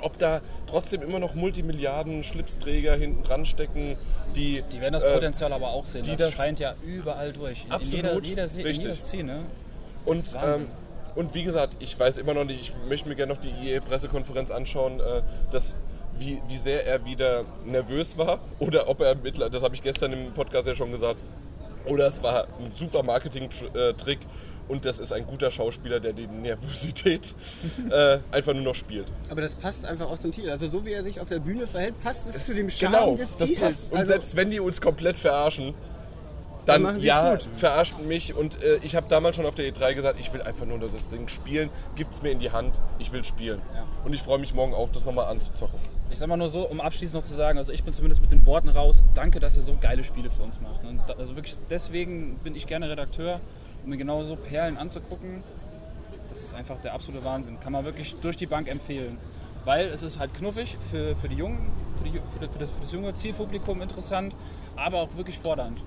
[0.00, 3.96] Ob da trotzdem immer noch Multimilliarden Schlipsträger hinten dran stecken,
[4.36, 4.62] die.
[4.70, 6.02] Die werden das äh, Potenzial aber auch sehen.
[6.02, 7.64] die Das, das- scheint ja überall durch.
[7.64, 8.84] In, Absolut, in jeder, jeder, Se- in richtig.
[8.84, 9.42] jeder Szene.
[10.04, 10.66] Das Und, ähm,
[11.14, 14.50] und wie gesagt, ich weiß immer noch nicht, ich möchte mir gerne noch die EA-Pressekonferenz
[14.50, 15.74] anschauen, äh, dass,
[16.18, 20.12] wie, wie sehr er wieder nervös war oder ob er mittler, das habe ich gestern
[20.12, 21.20] im Podcast ja schon gesagt,
[21.86, 24.18] oder es war ein super Marketing-Trick
[24.68, 27.34] und das ist ein guter Schauspieler, der die Nervosität
[27.90, 29.06] äh, einfach nur noch spielt.
[29.28, 30.48] Aber das passt einfach auch zum Titel.
[30.48, 33.16] Also so wie er sich auf der Bühne verhält, passt es zu dem Charme Genau,
[33.16, 33.76] des das Titels.
[33.78, 33.92] passt.
[33.92, 35.74] Und also, selbst wenn die uns komplett verarschen,
[36.64, 37.46] Dann dann, ja, gut.
[37.56, 38.32] verarscht mich.
[38.34, 41.10] Und äh, ich habe damals schon auf der E3 gesagt, ich will einfach nur das
[41.10, 41.68] Ding spielen.
[41.94, 43.60] Gibt's mir in die Hand, ich will spielen.
[43.74, 43.84] Ja.
[44.06, 45.78] Und ich freue mich morgen auch, das nochmal anzuzocken.
[46.10, 48.30] Ich sag mal nur so, um abschließend noch zu sagen, also ich bin zumindest mit
[48.30, 50.80] den Worten raus, danke, dass ihr so geile Spiele für uns macht.
[51.06, 53.40] Da, also wirklich, deswegen bin ich gerne Redakteur,
[53.82, 55.42] um mir genau so Perlen anzugucken.
[56.28, 57.58] Das ist einfach der absolute Wahnsinn.
[57.60, 59.18] Kann man wirklich durch die Bank empfehlen.
[59.64, 62.80] Weil es ist halt knuffig für, für die Jungen, für, die, für, für, das, für
[62.82, 64.36] das junge Zielpublikum interessant,
[64.76, 65.82] aber auch wirklich fordernd.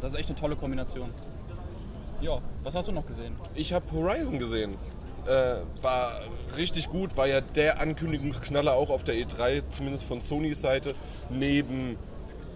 [0.00, 1.10] Das ist echt eine tolle Kombination.
[2.20, 3.34] Ja, was hast du noch gesehen?
[3.54, 4.76] Ich habe Horizon gesehen.
[5.26, 6.20] Äh, war
[6.56, 10.94] richtig gut, war ja der Ankündigungsknaller auch auf der E3, zumindest von Sonys Seite,
[11.28, 11.96] neben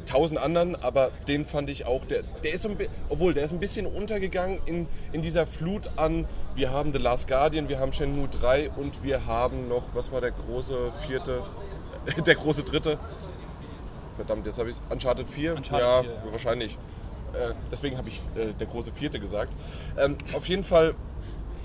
[0.06, 2.76] tausend anderen, aber den fand ich auch, der, der ist ein
[3.08, 7.28] obwohl der ist ein bisschen untergegangen in, in dieser Flut an, wir haben The Last
[7.28, 11.42] Guardian, wir haben Shenmue 3 und wir haben noch, was war der große vierte,
[12.26, 12.98] der große dritte?
[14.16, 15.56] Verdammt, jetzt habe ich Uncharted 4?
[15.56, 16.32] Uncharted ja, 4, ja.
[16.32, 16.78] wahrscheinlich.
[17.32, 19.52] Äh, deswegen habe ich äh, der große vierte gesagt.
[19.98, 20.94] Ähm, auf jeden Fall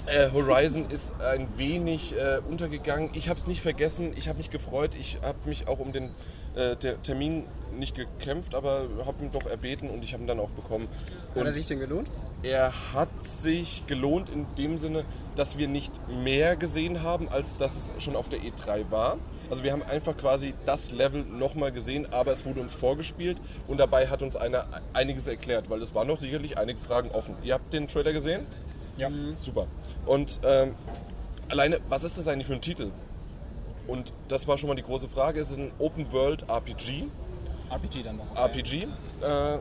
[0.10, 3.10] äh, Horizon ist ein wenig äh, untergegangen.
[3.14, 4.14] Ich habe es nicht vergessen.
[4.16, 4.92] Ich habe mich gefreut.
[5.00, 6.12] Ich habe mich auch um den
[6.56, 7.46] äh, Termin
[7.78, 10.88] nicht gekämpft, aber habe ihn doch erbeten und ich habe ihn dann auch bekommen.
[11.30, 12.10] hat er Und sich denn gelohnt?
[12.42, 17.76] er hat sich gelohnt in dem Sinne, dass wir nicht mehr gesehen haben, als dass
[17.76, 19.18] es schon auf der E3 war.
[19.50, 23.80] Also wir haben einfach quasi das Level nochmal gesehen, aber es wurde uns vorgespielt und
[23.80, 27.36] dabei hat uns einer einiges erklärt, weil es waren noch sicherlich einige Fragen offen.
[27.44, 28.46] Ihr habt den Trailer gesehen?
[29.00, 29.10] Ja.
[29.36, 29.68] Super.
[30.06, 30.76] Und ähm,
[31.50, 32.92] alleine, was ist das eigentlich für ein Titel?
[33.88, 35.40] Und das war schon mal die große Frage.
[35.40, 37.08] Es ist ein Open World RPG.
[37.72, 38.36] RPG dann noch.
[38.36, 38.88] RPG
[39.22, 39.58] äh,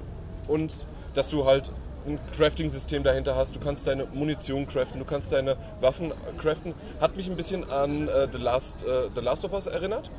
[0.48, 1.70] und dass du halt
[2.06, 3.54] ein Crafting-System dahinter hast.
[3.54, 6.74] Du kannst deine Munition craften, du kannst deine Waffen craften.
[7.00, 10.10] Hat mich ein bisschen an äh, The, Last, äh, The Last of Us erinnert.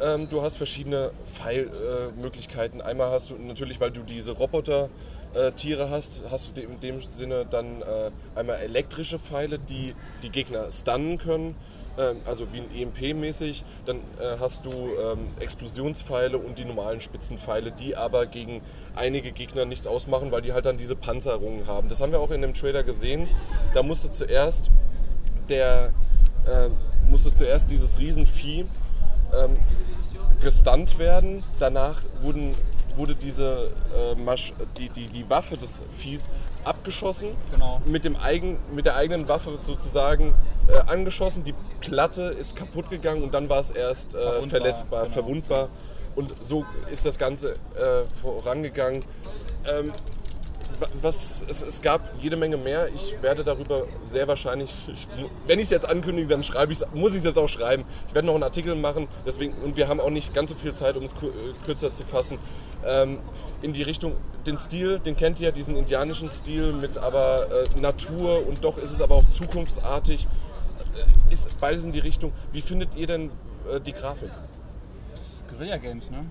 [0.00, 2.80] Ähm, du hast verschiedene Pfeilmöglichkeiten.
[2.80, 4.32] Einmal hast du natürlich, weil du diese
[5.34, 10.70] Roboter-Tiere hast, hast du in dem Sinne dann äh, einmal elektrische Pfeile, die die Gegner
[10.70, 11.54] stunnen können
[11.96, 13.64] ähm, also wie ein EMP-mäßig.
[13.86, 18.62] Dann äh, hast du ähm, Explosionspfeile und die normalen Spitzenpfeile, die aber gegen
[18.96, 21.88] einige Gegner nichts ausmachen, weil die halt dann diese Panzerungen haben.
[21.88, 23.28] Das haben wir auch in dem Trailer gesehen.
[23.74, 24.70] Da musste zuerst
[25.48, 25.92] der
[26.46, 26.68] äh,
[27.08, 28.66] musste zuerst dieses Riesenvieh
[29.32, 29.56] ähm,
[30.40, 31.42] gestunt werden.
[31.58, 32.54] Danach wurden,
[32.96, 36.28] wurde diese äh, Masch die, die, die Waffe des Viehs
[36.64, 37.80] abgeschossen Genau.
[37.84, 40.34] mit, dem eigen, mit der eigenen Waffe sozusagen
[40.68, 41.44] äh, angeschossen.
[41.44, 45.14] Die Platte ist kaputt gegangen und dann war es erst äh, Verwundbar, verletzbar, genau.
[45.14, 45.68] verwundbar.
[46.14, 49.04] Und so ist das Ganze äh, vorangegangen.
[49.66, 49.92] Ähm,
[51.00, 52.88] was, es, es gab jede Menge mehr.
[52.94, 55.06] Ich werde darüber sehr wahrscheinlich, ich,
[55.46, 57.84] wenn ich es jetzt ankündige, dann schreibe ich's, muss ich es jetzt auch schreiben.
[58.08, 60.74] Ich werde noch einen Artikel machen deswegen, und wir haben auch nicht ganz so viel
[60.74, 62.38] Zeit, um es äh, kürzer zu fassen.
[62.84, 63.18] Ähm,
[63.62, 64.12] in die Richtung,
[64.46, 68.90] den Stil, den kennt ihr, diesen indianischen Stil mit aber äh, Natur und doch ist
[68.90, 70.26] es aber auch zukunftsartig.
[70.94, 72.32] Äh, ist beides in die Richtung.
[72.52, 73.30] Wie findet ihr denn
[73.70, 74.30] äh, die Grafik?
[75.48, 76.26] Guerilla Games, ne?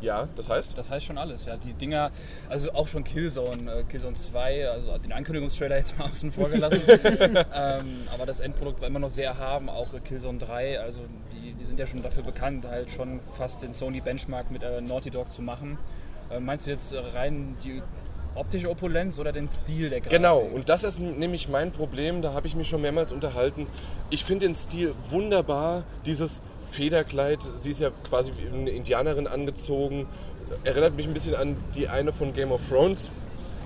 [0.00, 0.76] Ja, das heißt?
[0.76, 1.56] Das heißt schon alles, ja.
[1.56, 2.10] Die Dinger,
[2.48, 6.82] also auch schon Killzone, äh, Killzone 2, also den Ankündigungstrailer jetzt mal außen vor gelassen.
[6.88, 11.00] ähm, aber das Endprodukt war immer noch sehr haben, auch äh, Killzone 3, also
[11.32, 14.80] die, die sind ja schon dafür bekannt, halt schon fast den Sony Benchmark mit äh,
[14.80, 15.78] Naughty Dog zu machen.
[16.30, 17.82] Äh, meinst du jetzt rein die
[18.34, 20.16] optische Opulenz oder den Stil der Grafik?
[20.16, 23.66] Genau, und das ist nämlich mein Problem, da habe ich mich schon mehrmals unterhalten.
[24.10, 30.06] Ich finde den Stil wunderbar, dieses Federkleid, sie ist ja quasi wie eine Indianerin angezogen,
[30.64, 33.10] erinnert mich ein bisschen an die eine von Game of Thrones.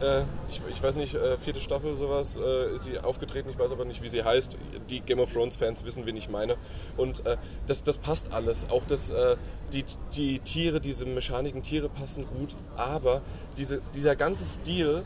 [0.01, 3.71] Äh, ich, ich, weiß nicht, äh, vierte Staffel sowas äh, ist sie aufgetreten, ich weiß
[3.73, 4.57] aber nicht, wie sie heißt.
[4.91, 6.57] Die Game of Thrones Fans wissen, wen ich meine.
[6.97, 7.37] Und äh,
[7.67, 8.69] das, das passt alles.
[8.69, 9.37] Auch das, äh,
[9.73, 9.85] die,
[10.17, 13.23] die Tiere, diese mechaniken Tiere passen gut, aber
[13.57, 15.05] diese, dieser ganze Stil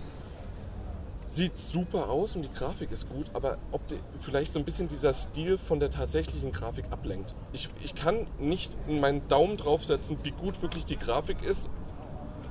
[1.27, 4.89] sieht super aus und die Grafik ist gut, aber ob die, vielleicht so ein bisschen
[4.89, 7.35] dieser Stil von der tatsächlichen Grafik ablenkt.
[7.53, 11.69] Ich, ich kann nicht meinen Daumen draufsetzen, wie gut wirklich die Grafik ist,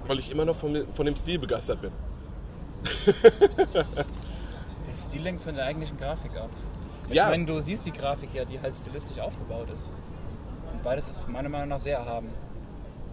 [0.07, 1.91] weil ich immer noch von, von dem Stil begeistert bin.
[4.87, 6.49] der Stil lenkt von der eigentlichen Grafik ab.
[7.07, 7.29] Ich ja.
[7.29, 9.89] meine, du siehst die Grafik ja, die halt stilistisch aufgebaut ist.
[10.71, 12.29] Und beides ist meiner Meinung nach sehr erhaben.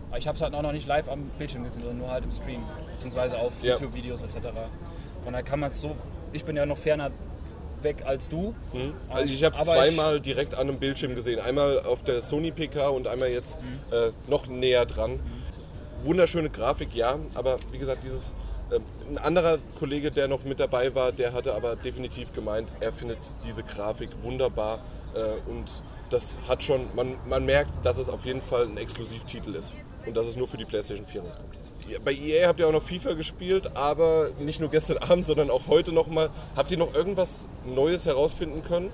[0.09, 2.25] Aber ich habe es halt auch noch nicht live am Bildschirm gesehen, sondern nur halt
[2.25, 3.72] im Stream, beziehungsweise auf ja.
[3.72, 4.48] YouTube-Videos etc.
[5.24, 5.96] Von daher kann man es so,
[6.32, 7.11] ich bin ja noch ferner
[7.82, 8.54] weg als du.
[8.72, 8.94] Mhm.
[9.08, 11.40] Also ich habe es zweimal ich, direkt an einem Bildschirm gesehen.
[11.40, 13.94] Einmal auf der Sony PK und einmal jetzt mhm.
[13.94, 15.12] äh, noch näher dran.
[15.12, 16.04] Mhm.
[16.04, 18.32] Wunderschöne Grafik, ja, aber wie gesagt, dieses
[18.72, 22.92] ähm, ein anderer Kollege, der noch mit dabei war, der hatte aber definitiv gemeint, er
[22.92, 24.80] findet diese Grafik wunderbar
[25.14, 29.54] äh, und das hat schon, man, man merkt, dass es auf jeden Fall ein Exklusivtitel
[29.54, 29.72] ist
[30.06, 31.62] und dass es nur für die PlayStation 4 rauskommt.
[32.05, 35.66] Bei EA habt ihr auch noch FIFA gespielt, aber nicht nur gestern Abend, sondern auch
[35.68, 36.31] heute nochmal.
[36.57, 38.90] Habt ihr noch irgendwas Neues herausfinden können?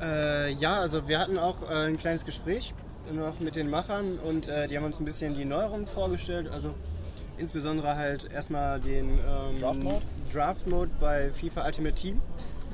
[0.00, 2.74] Äh, ja, also wir hatten auch äh, ein kleines Gespräch
[3.12, 6.48] noch mit den Machern und äh, die haben uns ein bisschen die Neuerungen vorgestellt.
[6.48, 6.74] Also
[7.38, 10.02] insbesondere halt erstmal den ähm, Draft Mode?
[10.32, 12.20] Draft Mode bei FIFA Ultimate Team,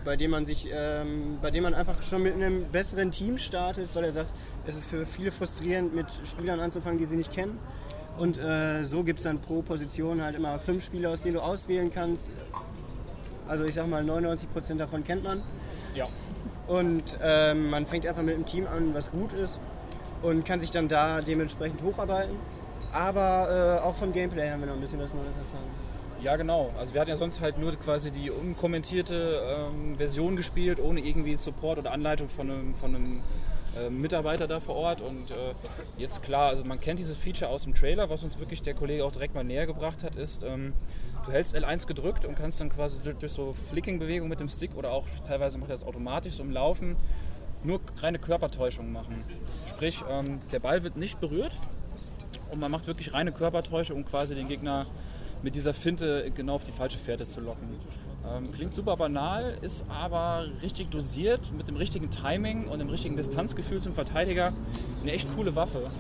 [0.05, 3.89] bei dem man sich, ähm, bei dem man einfach schon mit einem besseren Team startet,
[3.95, 4.31] weil er sagt,
[4.67, 7.59] es ist für viele frustrierend, mit Spielern anzufangen, die sie nicht kennen.
[8.19, 11.41] Und äh, so gibt es dann pro Position halt immer fünf Spieler, aus denen du
[11.41, 12.31] auswählen kannst.
[13.47, 15.43] Also ich sag mal, 99% davon kennt man.
[15.95, 16.09] Ja.
[16.67, 19.61] Und ähm, man fängt einfach mit einem Team an, was gut ist
[20.23, 22.37] und kann sich dann da dementsprechend hocharbeiten.
[22.93, 25.71] Aber äh, auch vom Gameplay haben wir noch ein bisschen was Neues erfahren.
[26.23, 26.73] Ja, genau.
[26.79, 31.37] Also wir hatten ja sonst halt nur quasi die unkommentierte ähm, Version gespielt, ohne irgendwie
[31.37, 33.21] Support oder Anleitung von einem, von einem
[33.79, 35.01] äh, Mitarbeiter da vor Ort.
[35.01, 35.55] Und äh,
[35.99, 39.05] jetzt klar, also man kennt dieses Feature aus dem Trailer, was uns wirklich der Kollege
[39.05, 40.73] auch direkt mal näher gebracht hat, ist, ähm,
[41.25, 44.75] du hältst L1 gedrückt und kannst dann quasi durch, durch so Flicking-Bewegungen mit dem Stick
[44.77, 46.97] oder auch teilweise macht er das automatisch so im Laufen
[47.65, 49.25] nur reine Körpertäuschung machen.
[49.69, 51.53] Sprich, ähm, der Ball wird nicht berührt,
[52.51, 54.87] und man macht wirklich reine Körpertäuschung, um quasi den Gegner
[55.43, 57.69] mit dieser Finte genau auf die falsche Fährte zu locken.
[58.29, 63.17] Ähm, klingt super banal, ist aber richtig dosiert mit dem richtigen Timing und dem richtigen
[63.17, 64.53] Distanzgefühl zum Verteidiger
[65.03, 65.91] eine echt coole Waffe.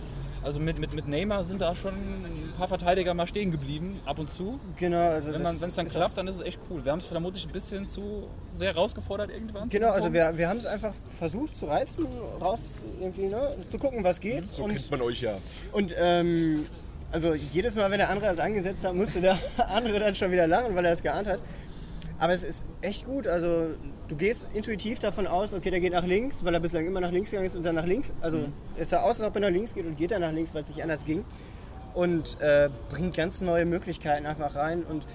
[0.43, 4.21] Also mit, mit, mit Neymar sind da schon ein paar Verteidiger mal stehen geblieben, ab
[4.21, 4.61] und zu.
[4.77, 6.85] Genau, also wenn es dann klappt, dann ist es echt cool.
[6.85, 9.69] Wir haben es vermutlich ein bisschen zu sehr herausgefordert irgendwann.
[9.69, 12.07] Genau, also wir, wir haben es einfach versucht zu reizen,
[12.41, 12.61] raus
[13.01, 14.55] irgendwie, ne, zu gucken, was geht.
[14.55, 15.37] So und, kennt man euch ja.
[15.73, 16.65] Und ähm,
[17.11, 20.47] also jedes Mal, wenn der andere es angesetzt hat, musste der andere dann schon wieder
[20.47, 21.41] lachen, weil er es geahnt hat.
[22.19, 23.27] Aber es ist echt gut.
[23.27, 23.75] Also
[24.09, 27.13] du gehst intuitiv davon aus, okay, der geht nach links, weil er bislang immer nach
[27.13, 28.13] links gegangen ist und dann nach links.
[28.21, 28.53] Also mhm.
[28.77, 30.63] es sah aus, als ob er nach links geht und geht dann nach links, weil
[30.63, 31.25] es nicht anders ging.
[31.95, 34.83] Und äh, bringt ganz neue Möglichkeiten einfach rein.
[34.83, 35.07] Und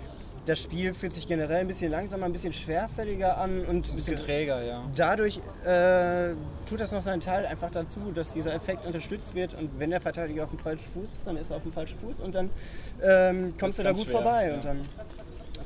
[0.46, 4.16] das Spiel fühlt sich generell ein bisschen langsamer, ein bisschen schwerfälliger an und ein bisschen
[4.16, 4.84] träger, ja.
[4.96, 6.34] Dadurch äh,
[6.68, 10.02] tut das noch seinen Teil einfach dazu, dass dieser Effekt unterstützt wird und wenn der
[10.02, 12.50] Verteidiger auf dem falschen Fuß ist, dann ist er auf dem falschen Fuß und dann
[13.04, 14.56] ähm, kommst du da gut schwer, vorbei ja.
[14.56, 14.80] und dann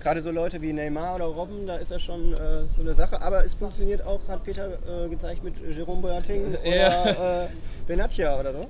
[0.02, 3.22] gerade so Leute wie Neymar oder Robben, da ist das schon äh, so eine Sache.
[3.22, 7.48] Aber es funktioniert auch, hat Peter äh, gezeigt, mit Jerome Boateng oder äh,
[7.88, 8.62] Benatia oder so.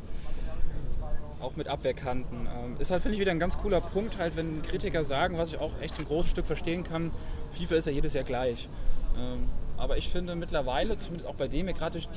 [1.41, 2.47] Auch mit Abwehrkanten.
[2.47, 5.49] Ähm, ist halt, finde ich, wieder ein ganz cooler Punkt, halt, wenn Kritiker sagen, was
[5.49, 7.11] ich auch echt zum großen Stück verstehen kann,
[7.51, 8.69] FIFA ist ja jedes Jahr gleich.
[9.17, 12.07] Ähm, aber ich finde mittlerweile, zumindest auch bei dem, gerade durch,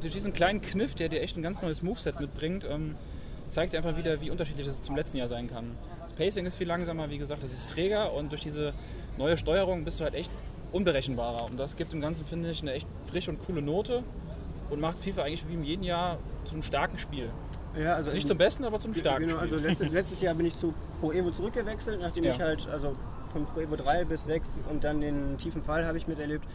[0.00, 2.96] durch diesen kleinen Kniff, der dir echt ein ganz neues Moveset mitbringt, ähm,
[3.52, 5.76] zeigt einfach wieder, wie unterschiedlich es zum letzten Jahr sein kann.
[6.00, 8.72] Das Pacing ist viel langsamer, wie gesagt, das ist träger und durch diese
[9.18, 10.30] neue Steuerung bist du halt echt
[10.72, 11.44] unberechenbarer.
[11.44, 14.02] Und das gibt dem Ganzen, finde ich, eine echt frische und coole Note
[14.70, 17.30] und macht FIFA eigentlich wie in jedem Jahr zu einem starken Spiel.
[17.78, 19.52] Ja, also Nicht zum besten, aber zum starken genau, Spiel.
[19.52, 22.32] Also letztes, letztes Jahr bin ich zu Pro Evo zurückgewechselt, nachdem ja.
[22.32, 22.96] ich halt, also
[23.32, 26.46] von Pro Evo 3 bis 6 und dann den tiefen Fall habe ich miterlebt,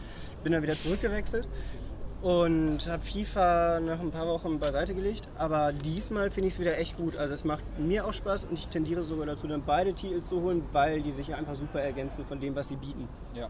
[0.42, 1.48] bin dann wieder zurückgewechselt
[2.22, 5.28] und habe FIFA nach ein paar Wochen beiseite gelegt.
[5.36, 7.16] Aber diesmal finde ich es wieder echt gut.
[7.16, 10.42] Also es macht mir auch Spaß und ich tendiere sogar dazu, dann beide Titel zu
[10.42, 13.08] holen, weil die sich einfach super ergänzen von dem, was sie bieten.
[13.34, 13.48] Ja.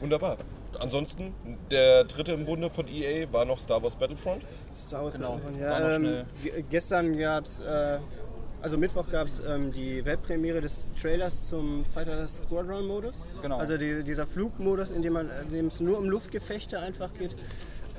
[0.00, 0.36] Wunderbar.
[0.78, 1.34] Ansonsten,
[1.70, 4.42] der dritte im Bunde von EA war noch Star Wars Battlefront.
[4.74, 5.34] Star Wars genau.
[5.34, 5.96] Battlefront, ja.
[5.96, 6.24] Ähm,
[6.70, 7.98] gestern gab es äh,
[8.62, 13.14] also Mittwoch gab es ähm, die Weltpremiere des Trailers zum Fighter Squadron Modus.
[13.42, 13.58] Genau.
[13.58, 17.34] Also die, dieser Flugmodus, in dem man, in dem es nur um Luftgefechte einfach geht.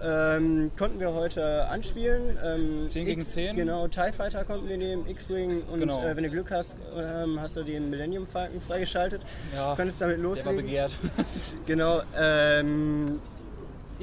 [0.05, 2.37] Ähm, konnten wir heute anspielen.
[2.43, 3.55] Ähm, 10 gegen 10?
[3.55, 6.03] Genau, TIE Fighter konnten wir nehmen, X-Wing und Genau.
[6.03, 9.21] äh, wenn du Glück hast, ähm, hast du den Millennium Falcon freigeschaltet.
[9.55, 10.57] Ja, Könntest damit Der war loslegen.
[10.57, 10.91] begehrt.
[11.67, 12.01] Genau.
[12.17, 13.21] Ähm,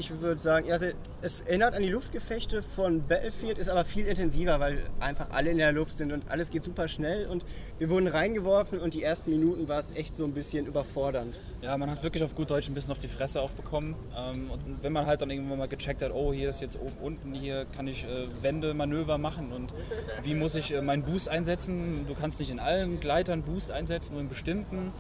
[0.01, 0.87] ich würde sagen, also
[1.21, 5.59] es erinnert an die Luftgefechte von Battlefield, ist aber viel intensiver, weil einfach alle in
[5.59, 7.45] der Luft sind und alles geht super schnell und
[7.79, 11.39] wir wurden reingeworfen und die ersten Minuten war es echt so ein bisschen überfordernd.
[11.61, 13.95] Ja, man hat wirklich auf gut Deutsch ein bisschen auf die Fresse auch bekommen.
[14.17, 16.97] Ähm, und wenn man halt dann irgendwann mal gecheckt hat, oh, hier ist jetzt oben
[17.03, 19.75] unten, hier kann ich äh, Wendemanöver machen und
[20.23, 22.07] wie muss ich äh, meinen Boost einsetzen?
[22.09, 24.95] Du kannst nicht in allen Gleitern Boost einsetzen, nur in bestimmten.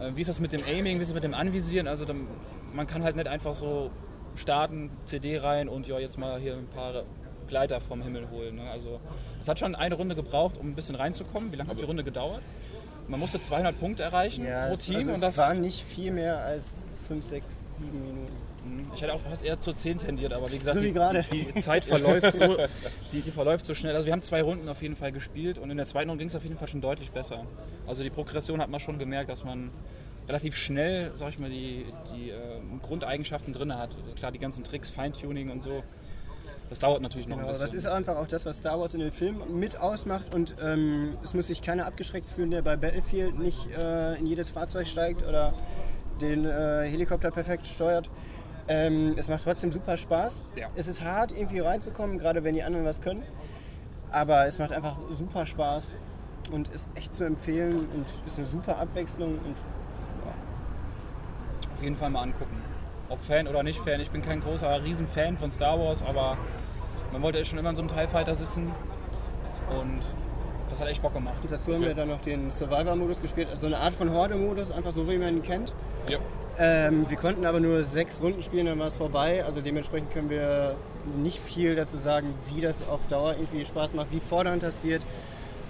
[0.00, 1.86] Äh, wie ist das mit dem Aiming, wie ist es mit dem Anvisieren?
[1.86, 2.26] Also dann,
[2.72, 3.90] man kann halt nicht einfach so
[4.38, 7.02] starten, CD rein und ja, jetzt mal hier ein paar
[7.48, 8.56] Gleiter vom Himmel holen.
[8.56, 8.70] Ne?
[8.70, 9.00] Also
[9.40, 11.50] es hat schon eine Runde gebraucht, um ein bisschen reinzukommen.
[11.52, 12.42] Wie lange hat die Runde gedauert?
[13.08, 16.38] Man musste 200 Punkte erreichen pro es- Team also und das war nicht viel mehr
[16.38, 16.66] als
[17.08, 17.44] 5, 6,
[17.78, 18.32] 7 Minuten.
[18.66, 18.90] Mhm.
[18.94, 21.60] Ich hätte auch fast eher zur 10 tendiert, aber wie gesagt, So wie die, die
[21.60, 22.56] Zeit verläuft so,
[23.12, 23.94] die, die verläuft so schnell.
[23.96, 26.28] Also wir haben zwei Runden auf jeden Fall gespielt und in der zweiten Runde ging
[26.28, 27.44] es auf jeden Fall schon deutlich besser.
[27.86, 29.70] Also die Progression hat man schon gemerkt, dass man
[30.28, 33.94] relativ schnell, sag ich mal, die, die äh, Grundeigenschaften drin hat.
[34.02, 35.82] Also klar, die ganzen Tricks, Feintuning und so.
[36.68, 37.78] Das dauert natürlich noch Genau, ein das bisschen.
[37.78, 41.32] ist einfach auch das, was Star Wars in den Filmen mit ausmacht und ähm, es
[41.32, 45.54] muss sich keiner abgeschreckt fühlen, der bei Battlefield nicht äh, in jedes Fahrzeug steigt oder
[46.20, 48.10] den äh, Helikopter perfekt steuert.
[48.68, 50.42] Ähm, es macht trotzdem super Spaß.
[50.56, 50.68] Ja.
[50.76, 53.22] Es ist hart, irgendwie reinzukommen, gerade wenn die anderen was können.
[54.10, 55.94] Aber es macht einfach super Spaß
[56.52, 59.38] und ist echt zu empfehlen und ist eine super Abwechslung.
[59.38, 59.56] Und
[61.78, 62.60] auf jeden Fall mal angucken.
[63.08, 64.00] Ob Fan oder nicht Fan.
[64.00, 66.36] Ich bin kein großer Riesenfan von Star Wars, aber
[67.12, 68.72] man wollte schon immer in so einem TIE Fighter sitzen
[69.70, 70.00] und
[70.68, 71.36] das hat echt Bock gemacht.
[71.48, 75.08] dazu haben wir dann noch den Survivor-Modus gespielt, also eine Art von Horde-Modus, einfach so
[75.08, 75.74] wie man ihn kennt.
[76.10, 76.18] Ja.
[76.58, 79.44] Ähm, wir konnten aber nur sechs Runden spielen, dann war es vorbei.
[79.44, 80.74] Also dementsprechend können wir
[81.16, 85.02] nicht viel dazu sagen, wie das auf Dauer irgendwie Spaß macht, wie fordernd das wird.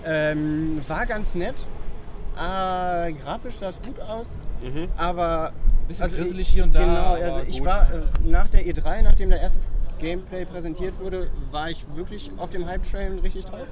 [0.07, 1.67] Ähm, war ganz nett.
[2.37, 4.31] Äh, grafisch sah es gut aus,
[4.97, 5.53] aber
[5.89, 7.67] Bisschen also grisselig ich- hier und da, Genau, also ich gut.
[7.67, 12.51] war äh, nach der E3, nachdem der erstes Gameplay präsentiert wurde, war ich wirklich auf
[12.51, 13.67] dem Hype-Train richtig drauf.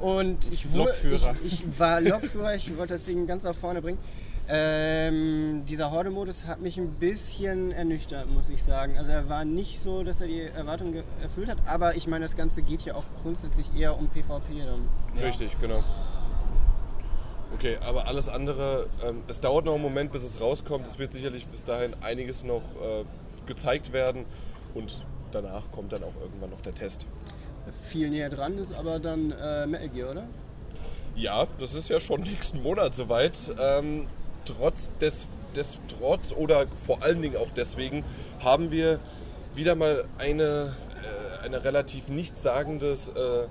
[0.00, 1.34] Und ich, Lokführer.
[1.44, 3.98] ich, ich war Lokführer, ich wollte das Ding ganz nach vorne bringen.
[4.46, 8.98] Ähm, dieser Horde-Modus hat mich ein bisschen ernüchtert, muss ich sagen.
[8.98, 12.26] Also er war nicht so, dass er die Erwartungen ge- erfüllt hat, aber ich meine,
[12.26, 14.82] das Ganze geht ja auch grundsätzlich eher um PvP dann.
[15.18, 15.22] Ja.
[15.26, 15.82] Richtig, genau.
[17.54, 20.86] Okay, aber alles andere, ähm, es dauert noch einen Moment, bis es rauskommt.
[20.88, 23.04] Es wird sicherlich bis dahin einiges noch äh,
[23.46, 24.26] gezeigt werden
[24.74, 27.06] und danach kommt dann auch irgendwann noch der Test.
[27.88, 30.24] Viel näher dran ist aber dann äh, Metal Gear, oder?
[31.14, 33.38] Ja, das ist ja schon nächsten Monat soweit.
[33.58, 34.08] Ähm,
[34.44, 38.04] trotz des, des trotz oder vor allen Dingen auch deswegen
[38.40, 38.98] haben wir
[39.54, 40.74] wieder mal eine,
[41.40, 43.46] äh, eine relativ nichtssagendes, äh,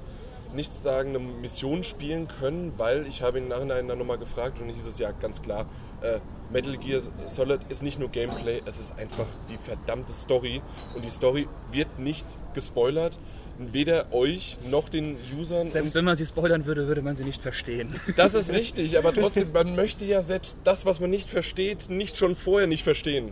[0.53, 4.99] nichtssagende Mission spielen können, weil ich habe im Nachhinein dann nochmal gefragt und hieß es
[4.99, 5.65] ja ganz klar,
[6.01, 6.19] äh,
[6.51, 10.61] Metal Gear Solid ist nicht nur Gameplay, es ist einfach die verdammte Story
[10.95, 13.19] und die Story wird nicht gespoilert.
[13.59, 15.67] Weder euch noch den Usern.
[15.67, 17.93] Selbst wenn man sie spoilern würde, würde man sie nicht verstehen.
[18.15, 22.17] das ist richtig, aber trotzdem, man möchte ja selbst das, was man nicht versteht, nicht
[22.17, 23.31] schon vorher nicht verstehen.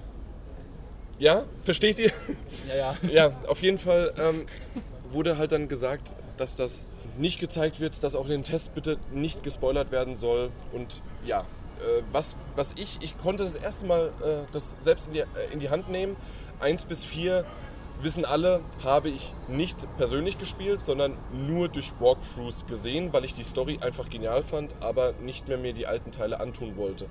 [1.18, 1.46] Ja?
[1.64, 2.12] Versteht ihr?
[2.68, 3.10] Ja, ja.
[3.10, 4.46] Ja, auf jeden Fall ähm,
[5.10, 8.98] wurde halt dann gesagt, dass das nicht gezeigt wird, dass auch in den Tests bitte
[9.12, 10.52] nicht gespoilert werden soll.
[10.72, 15.14] Und ja, äh, was, was ich, ich konnte das erste Mal äh, das selbst in
[15.14, 16.16] die, äh, in die Hand nehmen.
[16.60, 17.46] Eins bis vier
[18.02, 23.44] wissen alle, habe ich nicht persönlich gespielt, sondern nur durch Walkthroughs gesehen, weil ich die
[23.44, 27.08] Story einfach genial fand, aber nicht mehr mir die alten Teile antun wollte.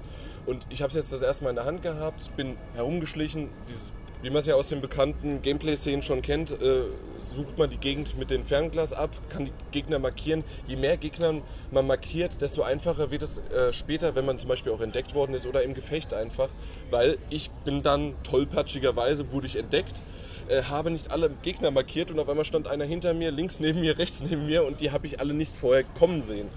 [0.46, 3.92] Und ich habe es jetzt das erste Mal in der Hand gehabt, bin herumgeschlichen, dieses,
[4.22, 6.82] wie man es ja aus den bekannten Gameplay-Szenen schon kennt, äh,
[7.20, 10.44] sucht man die Gegend mit dem Fernglas ab, kann die Gegner markieren.
[10.66, 14.72] Je mehr Gegner man markiert, desto einfacher wird es äh, später, wenn man zum Beispiel
[14.72, 16.50] auch entdeckt worden ist oder im Gefecht einfach,
[16.90, 20.02] weil ich bin dann tollpatschigerweise, wurde ich entdeckt
[20.50, 23.80] äh, habe nicht alle Gegner markiert und auf einmal stand einer hinter mir, links neben
[23.80, 26.48] mir, rechts neben mir und die habe ich alle nicht vorher kommen sehen.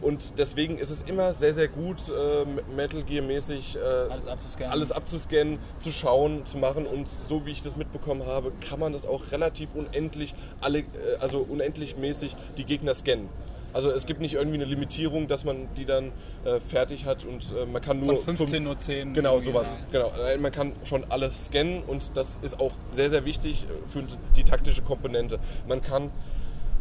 [0.00, 2.44] Und deswegen ist es immer sehr, sehr gut, äh,
[2.76, 3.80] Metal Gear-mäßig äh,
[4.10, 4.72] Alles abzuscannen.
[4.72, 8.92] alles abzuscannen, zu schauen, zu machen und so wie ich das mitbekommen habe, kann man
[8.92, 10.84] das auch relativ unendlich, alle, äh,
[11.20, 13.28] also unendlich mäßig die Gegner scannen.
[13.74, 16.12] Also es gibt nicht irgendwie eine Limitierung, dass man die dann
[16.44, 19.12] äh, fertig hat und äh, man kann nur Von 15 fünf- nur 10.
[19.12, 19.76] Genau, sowas.
[19.92, 20.10] Genau.
[20.16, 24.04] Nein, Man kann schon alles scannen und das ist auch sehr, sehr wichtig für
[24.36, 25.38] die taktische Komponente.
[25.66, 26.10] Man kann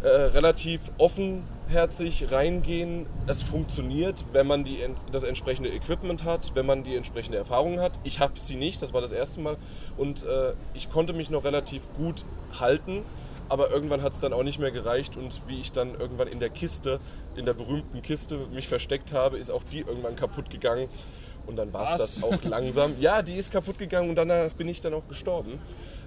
[0.03, 3.05] äh, relativ offenherzig reingehen.
[3.25, 4.79] Es funktioniert, wenn man die,
[5.11, 7.93] das entsprechende Equipment hat, wenn man die entsprechende Erfahrung hat.
[8.03, 9.57] Ich habe sie nicht, das war das erste Mal.
[9.97, 12.25] Und äh, ich konnte mich noch relativ gut
[12.59, 13.03] halten.
[13.49, 16.39] Aber irgendwann hat es dann auch nicht mehr gereicht und wie ich dann irgendwann in
[16.39, 16.99] der Kiste,
[17.35, 20.89] in der berühmten Kiste mich versteckt habe, ist auch die irgendwann kaputt gegangen.
[21.45, 22.95] Und dann war es das auch langsam.
[22.99, 25.59] Ja, die ist kaputt gegangen und danach bin ich dann auch gestorben.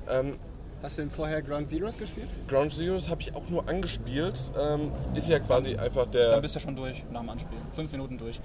[0.09, 0.39] Ähm,
[0.83, 2.29] Hast du denn vorher Ground Zeroes gespielt?
[2.49, 4.41] Ground Zeroes habe ich auch nur angespielt.
[4.59, 6.31] Ähm, ist ja quasi einfach der.
[6.31, 7.63] Dann bist du ja schon durch nach dem Anspielen.
[7.73, 8.41] Fünf Minuten durch.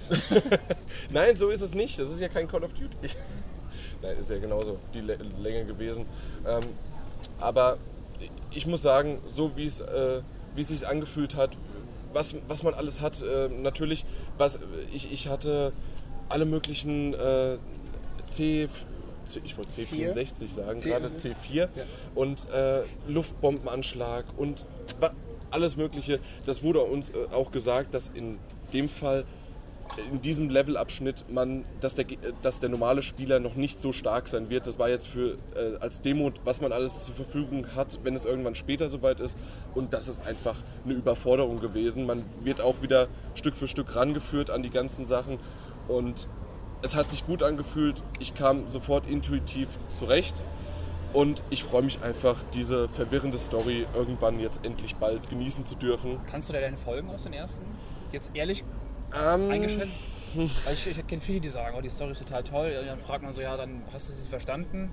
[1.10, 1.98] Nein, so ist es nicht.
[1.98, 3.14] Das ist ja kein Call of Duty.
[4.02, 6.04] Nein, ist ja genauso die Länge gewesen.
[6.46, 6.60] Ähm,
[7.40, 7.78] aber
[8.50, 10.20] ich muss sagen, so wie es, äh,
[10.54, 11.56] wie es sich angefühlt hat,
[12.12, 14.04] was, was man alles hat, äh, natürlich,
[14.36, 14.58] was
[14.92, 15.72] ich, ich hatte
[16.28, 17.56] alle möglichen äh,
[18.26, 18.68] C,
[19.44, 21.68] ich wollte C64 sagen, C gerade C4 ja.
[22.14, 24.66] und äh, Luftbombenanschlag und
[25.50, 26.20] alles Mögliche.
[26.44, 28.38] Das wurde uns äh, auch gesagt, dass in
[28.72, 29.24] dem Fall
[30.10, 32.06] in diesem Levelabschnitt man, dass der,
[32.42, 34.66] dass der normale Spieler noch nicht so stark sein wird.
[34.66, 38.24] Das war jetzt für äh, als Demo, was man alles zur Verfügung hat, wenn es
[38.24, 39.36] irgendwann später soweit ist.
[39.74, 42.06] Und das ist einfach eine Überforderung gewesen.
[42.06, 45.38] Man wird auch wieder Stück für Stück rangeführt an die ganzen Sachen.
[45.88, 46.26] Und
[46.82, 48.02] es hat sich gut angefühlt.
[48.18, 50.42] Ich kam sofort intuitiv zurecht.
[51.12, 56.18] Und ich freue mich einfach, diese verwirrende Story irgendwann jetzt endlich bald genießen zu dürfen.
[56.30, 57.64] Kannst du da deine Folgen aus den ersten
[58.12, 58.64] jetzt ehrlich
[59.18, 60.02] ähm, eingeschätzt?
[60.34, 62.76] Weil ich, ich kenne viele, die sagen, oh, die Story ist total toll.
[62.80, 64.90] Und dann fragt man so, ja, dann hast du sie verstanden?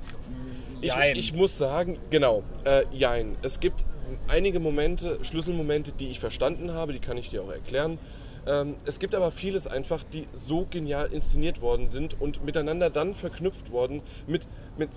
[0.79, 3.35] Ich, ich, muss sagen, genau, äh, jein.
[3.41, 3.83] Es gibt
[4.27, 7.97] einige Momente, Schlüsselmomente, die ich verstanden habe, die kann ich dir auch erklären.
[8.45, 13.13] Ähm, es gibt aber vieles einfach, die so genial inszeniert worden sind und miteinander dann
[13.13, 14.89] verknüpft worden mit, mit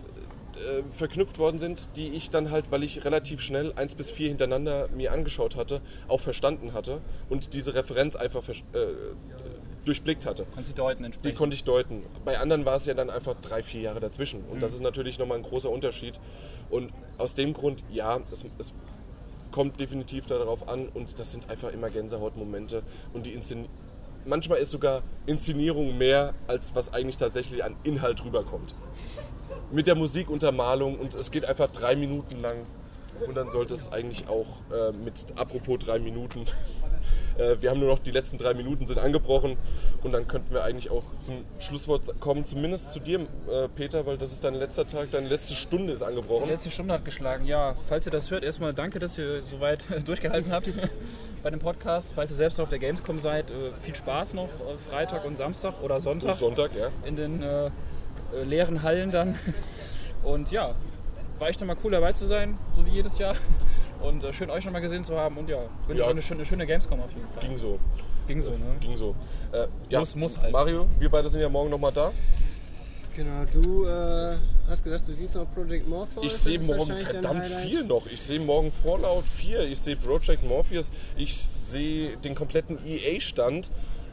[0.57, 4.29] äh, verknüpft worden sind, die ich dann halt, weil ich relativ schnell eins bis vier
[4.29, 8.55] hintereinander mir angeschaut hatte, auch verstanden hatte und diese Referenz einfach äh,
[9.85, 10.47] durchblickt hatte.
[10.55, 11.35] Kannst du deuten entsprechend?
[11.35, 12.03] Die konnte ich deuten.
[12.25, 14.43] Bei anderen war es ja dann einfach drei, vier Jahre dazwischen.
[14.45, 14.61] Und mhm.
[14.61, 16.19] das ist natürlich nochmal ein großer Unterschied.
[16.71, 18.73] Und aus dem Grund, ja, es, es
[19.53, 22.83] kommt definitiv darauf an und das sind einfach immer Gänsehautmomente.
[23.13, 23.67] Und die Inszen
[24.25, 28.75] manchmal ist sogar Inszenierung mehr, als was eigentlich tatsächlich an Inhalt rüberkommt
[29.71, 32.67] mit der Musikuntermalung und es geht einfach drei Minuten lang.
[33.27, 36.45] Und dann sollte es eigentlich auch äh, mit, apropos drei Minuten,
[37.39, 39.57] äh, wir haben nur noch die letzten drei Minuten sind angebrochen
[40.03, 44.19] und dann könnten wir eigentlich auch zum Schlusswort kommen, zumindest zu dir, äh, Peter, weil
[44.19, 46.45] das ist dein letzter Tag, deine letzte Stunde ist angebrochen.
[46.45, 47.75] Die letzte Stunde hat geschlagen, ja.
[47.89, 50.71] Falls ihr das hört, erstmal danke, dass ihr so weit durchgehalten habt
[51.43, 52.13] bei dem Podcast.
[52.15, 55.83] Falls ihr selbst auf der Gamescom seid, äh, viel Spaß noch äh, Freitag und Samstag
[55.83, 56.33] oder Sonntag.
[56.33, 56.91] Und Sonntag, ja.
[57.05, 57.45] In den
[58.45, 59.39] leeren Hallen dann.
[60.25, 60.75] Und ja,
[61.39, 63.37] war echt nochmal cool dabei zu sein, so wie jedes Jahr.
[64.03, 65.37] Und äh, schön euch nochmal gesehen zu haben.
[65.37, 66.09] Und ja, wünsche ja.
[66.09, 67.43] eine schöne, schöne Gamescom auf jeden Fall.
[67.43, 67.79] Ging so.
[68.27, 68.77] Ging so, ne?
[68.81, 69.15] Ging so.
[69.53, 70.53] Äh, ja, muss, muss halt.
[70.53, 72.13] Mario, wir beide sind ja morgen nochmal da.
[73.17, 74.37] Genau, du äh,
[74.69, 76.23] hast gesagt, du siehst noch Project Morpheus.
[76.23, 78.05] Ich sehe morgen verdammt viel noch.
[78.07, 83.71] Ich sehe morgen Fallout 4, ich sehe Project Morpheus, ich sehe den kompletten EA-Stand,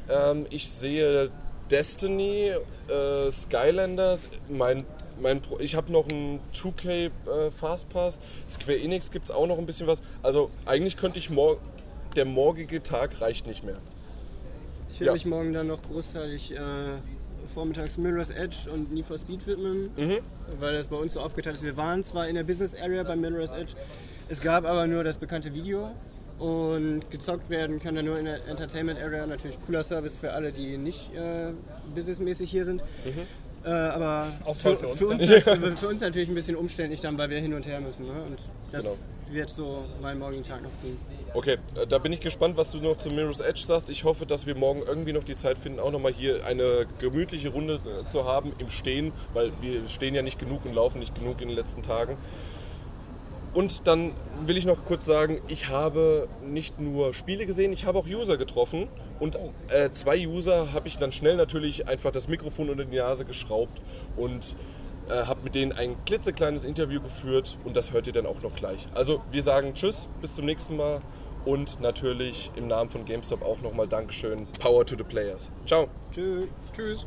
[0.10, 1.32] ähm, ich sehe
[1.70, 2.54] Destiny,
[2.88, 4.86] äh, Skylanders, mein,
[5.22, 9.58] mein Pro ich habe noch einen 2K äh, Fastpass, Square Enix gibt es auch noch
[9.58, 10.02] ein bisschen was.
[10.22, 11.60] Also eigentlich könnte ich morgen,
[12.16, 13.78] der morgige Tag reicht nicht mehr.
[14.92, 15.14] Ich werde ja.
[15.14, 16.58] mich morgen dann noch großteilig äh,
[17.54, 20.20] vormittags Mirror's Edge und Need for Speed widmen, mhm.
[20.60, 21.64] weil das bei uns so aufgeteilt ist.
[21.64, 23.74] Wir waren zwar in der Business Area bei Mirror's Edge,
[24.30, 25.92] es gab aber nur das bekannte Video
[26.40, 29.26] und gezockt werden kann dann nur in der Entertainment Area.
[29.26, 31.52] Natürlich cooler Service für alle, die nicht äh,
[31.94, 32.82] businessmäßig hier sind.
[33.06, 33.22] Mhm.
[33.66, 35.44] Äh, aber Auch für, für, uns, für, uns halt,
[35.80, 38.06] für, uns natürlich ein bisschen umständlich dann, weil wir hin und her müssen.
[38.06, 38.24] Ne?
[38.24, 38.40] Und
[38.72, 38.98] das genau.
[39.32, 40.98] wird so meinen morgigen Tag noch tun.
[41.34, 43.90] Okay, äh, da bin ich gespannt, was du noch zu Mirror's Edge sagst.
[43.90, 47.50] Ich hoffe, dass wir morgen irgendwie noch die Zeit finden, auch nochmal hier eine gemütliche
[47.50, 51.16] Runde äh, zu haben im Stehen, weil wir stehen ja nicht genug und laufen nicht
[51.16, 52.18] genug in den letzten Tagen.
[53.54, 54.14] Und dann
[54.46, 58.38] will ich noch kurz sagen, ich habe nicht nur Spiele gesehen, ich habe auch User
[58.38, 58.88] getroffen.
[59.20, 59.38] Und
[59.70, 63.82] äh, zwei User habe ich dann schnell natürlich einfach das Mikrofon unter die Nase geschraubt
[64.18, 64.56] und
[65.10, 68.56] äh, habe mit denen ein klitzekleines Interview geführt und das hört ihr dann auch noch
[68.56, 68.88] gleich.
[68.94, 71.02] Also wir sagen Tschüss, bis zum nächsten Mal
[71.46, 74.48] und natürlich im Namen von GameStop auch nochmal Dankeschön.
[74.60, 75.50] Power to the Players.
[75.66, 75.88] Ciao.
[76.12, 76.48] Tschüss.
[76.74, 77.06] Tschüss.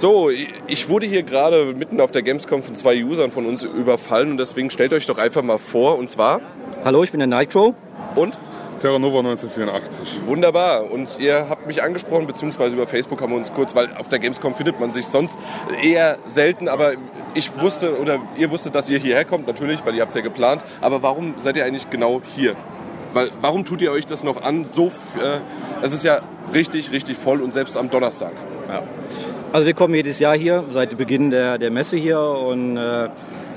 [0.00, 4.30] So, ich wurde hier gerade mitten auf der Gamescom von zwei Usern von uns überfallen
[4.30, 6.40] und deswegen stellt euch doch einfach mal vor und zwar.
[6.86, 7.74] Hallo, ich bin der Nitro.
[8.14, 8.38] Und?
[8.80, 10.20] Terra Nova 1984.
[10.24, 10.90] Wunderbar.
[10.90, 14.20] Und ihr habt mich angesprochen, beziehungsweise über Facebook haben wir uns kurz, weil auf der
[14.20, 15.36] Gamescom findet man sich sonst
[15.82, 16.94] eher selten, aber
[17.34, 20.22] ich wusste oder ihr wusstet, dass ihr hierher kommt, natürlich, weil ihr habt es ja
[20.22, 20.64] geplant.
[20.80, 22.56] Aber warum seid ihr eigentlich genau hier?
[23.12, 24.64] Weil, warum tut ihr euch das noch an?
[24.64, 24.86] So,
[25.16, 25.40] äh,
[25.82, 26.20] es ist ja
[26.54, 28.32] richtig, richtig voll und selbst am Donnerstag.
[28.66, 28.82] Ja.
[29.52, 33.08] Also wir kommen jedes Jahr hier, seit Beginn der, der Messe hier und äh,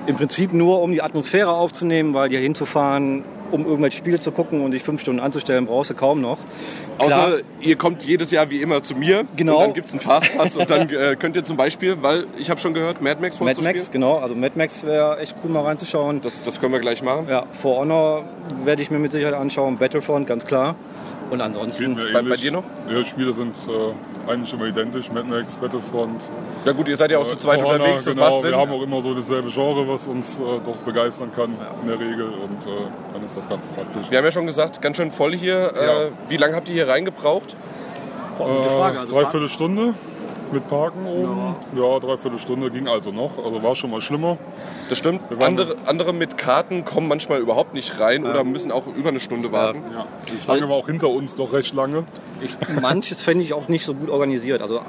[0.08, 4.62] im Prinzip nur, um die Atmosphäre aufzunehmen, weil hier hinzufahren, um irgendwelche Spiele zu gucken
[4.62, 6.40] und sich fünf Stunden anzustellen, brauchst du kaum noch.
[6.98, 9.26] Klar, Außer ihr kommt jedes Jahr wie immer zu mir.
[9.36, 9.58] Genau.
[9.58, 12.50] Und dann gibt es einen Fastpass und dann äh, könnt ihr zum Beispiel, weil ich
[12.50, 14.18] habe schon gehört, Mad Max Mad Max, genau.
[14.18, 16.22] Also Mad Max wäre echt cool mal reinzuschauen.
[16.22, 17.28] Das, das können wir gleich machen.
[17.30, 18.26] Ja, For Honor
[18.66, 19.78] werde ich mir mit Sicherheit anschauen.
[19.78, 20.76] Battlefront, ganz klar.
[21.34, 21.96] Und ansonsten...
[21.96, 22.64] Bei, bei, dir noch?
[22.88, 25.12] Ja, die Spiele sind äh, eigentlich immer identisch.
[25.12, 26.30] Mad Max, Battlefront.
[26.64, 28.42] Ja gut, ihr seid ja auch äh, zu zweit For Honor, unterwegs, das genau, macht
[28.44, 28.52] Sinn.
[28.52, 32.00] Wir haben auch immer so dasselbe Genre, was uns äh, doch begeistern kann in der
[32.00, 32.26] Regel.
[32.28, 32.70] Und äh,
[33.14, 34.12] dann ist das ganz praktisch.
[34.12, 35.74] Wir haben ja schon gesagt, ganz schön voll hier.
[35.76, 36.10] Äh, Ja.
[36.30, 37.56] wie lange habt ihr hier reingebraucht?
[38.38, 38.98] Boah, gute Frage.
[38.98, 39.96] Äh, Also dreiviertel Stunde
[40.54, 41.56] mit Parken oben.
[41.76, 43.44] Ja, dreiviertel Stunde ging also noch.
[43.44, 44.38] Also war schon mal schlimmer.
[44.90, 45.22] Das stimmt.
[45.40, 49.52] Andere, andere mit Karten kommen manchmal überhaupt nicht rein oder müssen auch über eine Stunde
[49.52, 49.84] warten.
[49.94, 52.06] Ja, die Schlange war auch hinter uns doch recht lange.
[52.42, 54.62] Ich, manches fände ich auch nicht so gut organisiert.
[54.62, 54.82] Also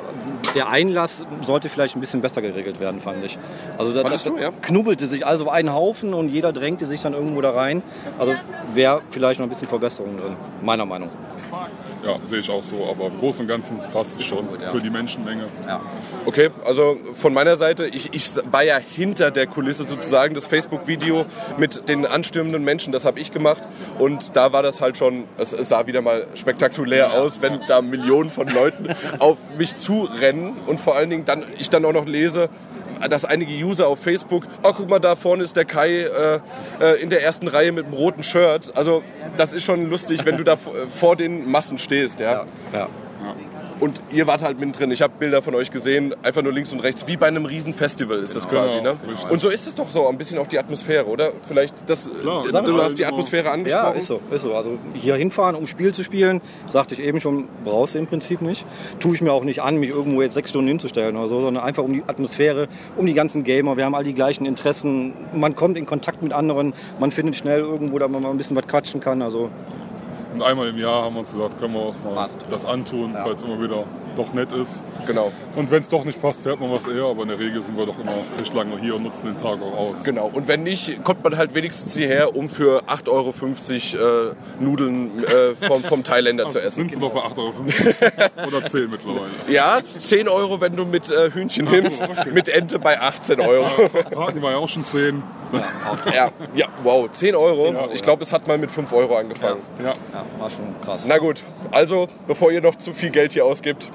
[0.54, 3.38] der Einlass sollte vielleicht ein bisschen besser geregelt werden, fand ich.
[3.78, 4.50] Also da, Fandest da du, ja?
[4.62, 7.82] knubbelte sich also ein Haufen und jeder drängte sich dann irgendwo da rein.
[8.18, 8.34] Also
[8.74, 11.10] wäre vielleicht noch ein bisschen Verbesserung drin, meiner Meinung.
[12.04, 12.86] Ja, sehe ich auch so.
[12.86, 14.68] Aber im Großen und Ganzen passt es schon ja.
[14.68, 15.46] für die Menschenmenge.
[15.66, 15.80] Ja.
[16.26, 21.26] Okay, also von meiner Seite, ich, ich war ja hinter der Kulisse sozusagen, das Facebook-Video
[21.58, 23.62] mit den anstürmenden Menschen, das habe ich gemacht.
[23.98, 27.80] Und da war das halt schon, es, es sah wieder mal spektakulär aus, wenn da
[27.82, 28.88] Millionen von Leuten
[29.18, 32.48] auf mich zurennen und vor allen Dingen dann ich dann auch noch lese,
[33.08, 36.40] dass einige User auf Facebook, oh guck mal, da vorne ist der Kai äh,
[36.80, 38.72] äh, in der ersten Reihe mit einem roten Shirt.
[38.74, 39.02] Also
[39.36, 42.20] das ist schon lustig, wenn du da vor den Massen stehst.
[42.20, 42.46] Ja?
[42.72, 42.88] Ja.
[43.80, 44.90] Und ihr wart halt mittendrin.
[44.92, 47.74] Ich habe Bilder von euch gesehen, einfach nur links und rechts, wie bei einem riesen
[47.74, 48.78] Festival ist das quasi.
[48.78, 48.96] Genau, Ne?
[49.10, 49.30] richtig.
[49.30, 51.32] Und so ist es doch so, ein bisschen auch die Atmosphäre, oder?
[51.48, 53.04] Vielleicht, das, Klar, du hast die.
[53.04, 53.96] Atmosphäre Ja, angesprochen.
[53.98, 54.54] ist so, ist so.
[54.54, 58.40] Also hier hinfahren, um Spiel zu spielen, sagte ich eben schon, brauchst du im Prinzip
[58.42, 58.64] nicht.
[59.00, 61.64] Tue ich mir auch nicht an, mich irgendwo jetzt sechs Stunden hinzustellen oder so, sondern
[61.64, 63.76] einfach um die Atmosphäre, um die ganzen Gamer.
[63.76, 65.12] Wir haben all die gleichen Interessen.
[65.34, 68.56] Man kommt in Kontakt mit anderen, man findet schnell irgendwo, da man mal ein bisschen
[68.56, 69.20] was quatschen kann.
[69.22, 69.50] Also
[70.34, 72.38] Und einmal im Jahr haben wir uns gesagt, können wir auch mal Passt.
[72.50, 73.84] das antun, weil es immer wieder
[74.16, 74.82] doch nett ist.
[75.06, 77.04] Genau, Und wenn es doch nicht passt, fährt man was eher.
[77.04, 79.60] Aber in der Regel sind wir doch immer recht lange hier und nutzen den Tag
[79.62, 80.04] auch aus.
[80.04, 80.30] genau.
[80.32, 85.54] Und wenn nicht, kommt man halt wenigstens hierher, um für 8,50 Euro äh, Nudeln äh,
[85.66, 86.80] vom, vom Thailänder zu essen.
[86.88, 89.30] Sind sie doch bei 8,50 Euro oder 10 mittlerweile.
[89.48, 92.02] Ja, 10 Euro, wenn du mit äh, Hühnchen nimmst,
[92.32, 93.66] mit Ente bei 18 Euro.
[94.16, 95.22] Haken war ja auch schon 10.
[96.12, 97.66] ja, ja, wow, 10 Euro.
[97.66, 98.04] 10 Euro, Ich ja.
[98.04, 99.60] glaube, es hat mal mit 5 Euro angefangen.
[99.78, 99.94] Ja.
[100.12, 101.04] ja, war schon krass.
[101.06, 103.88] Na gut, also bevor ihr noch zu viel Geld hier ausgibt,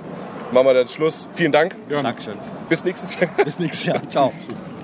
[0.52, 1.28] machen wir dann Schluss.
[1.34, 1.76] Vielen Dank.
[1.88, 2.04] Gerne.
[2.04, 2.38] Dankeschön.
[2.68, 3.30] Bis nächstes Jahr.
[3.43, 4.10] Bis nächstes Jahr.
[4.10, 4.34] Ciao.
[4.47, 4.78] Tschüss.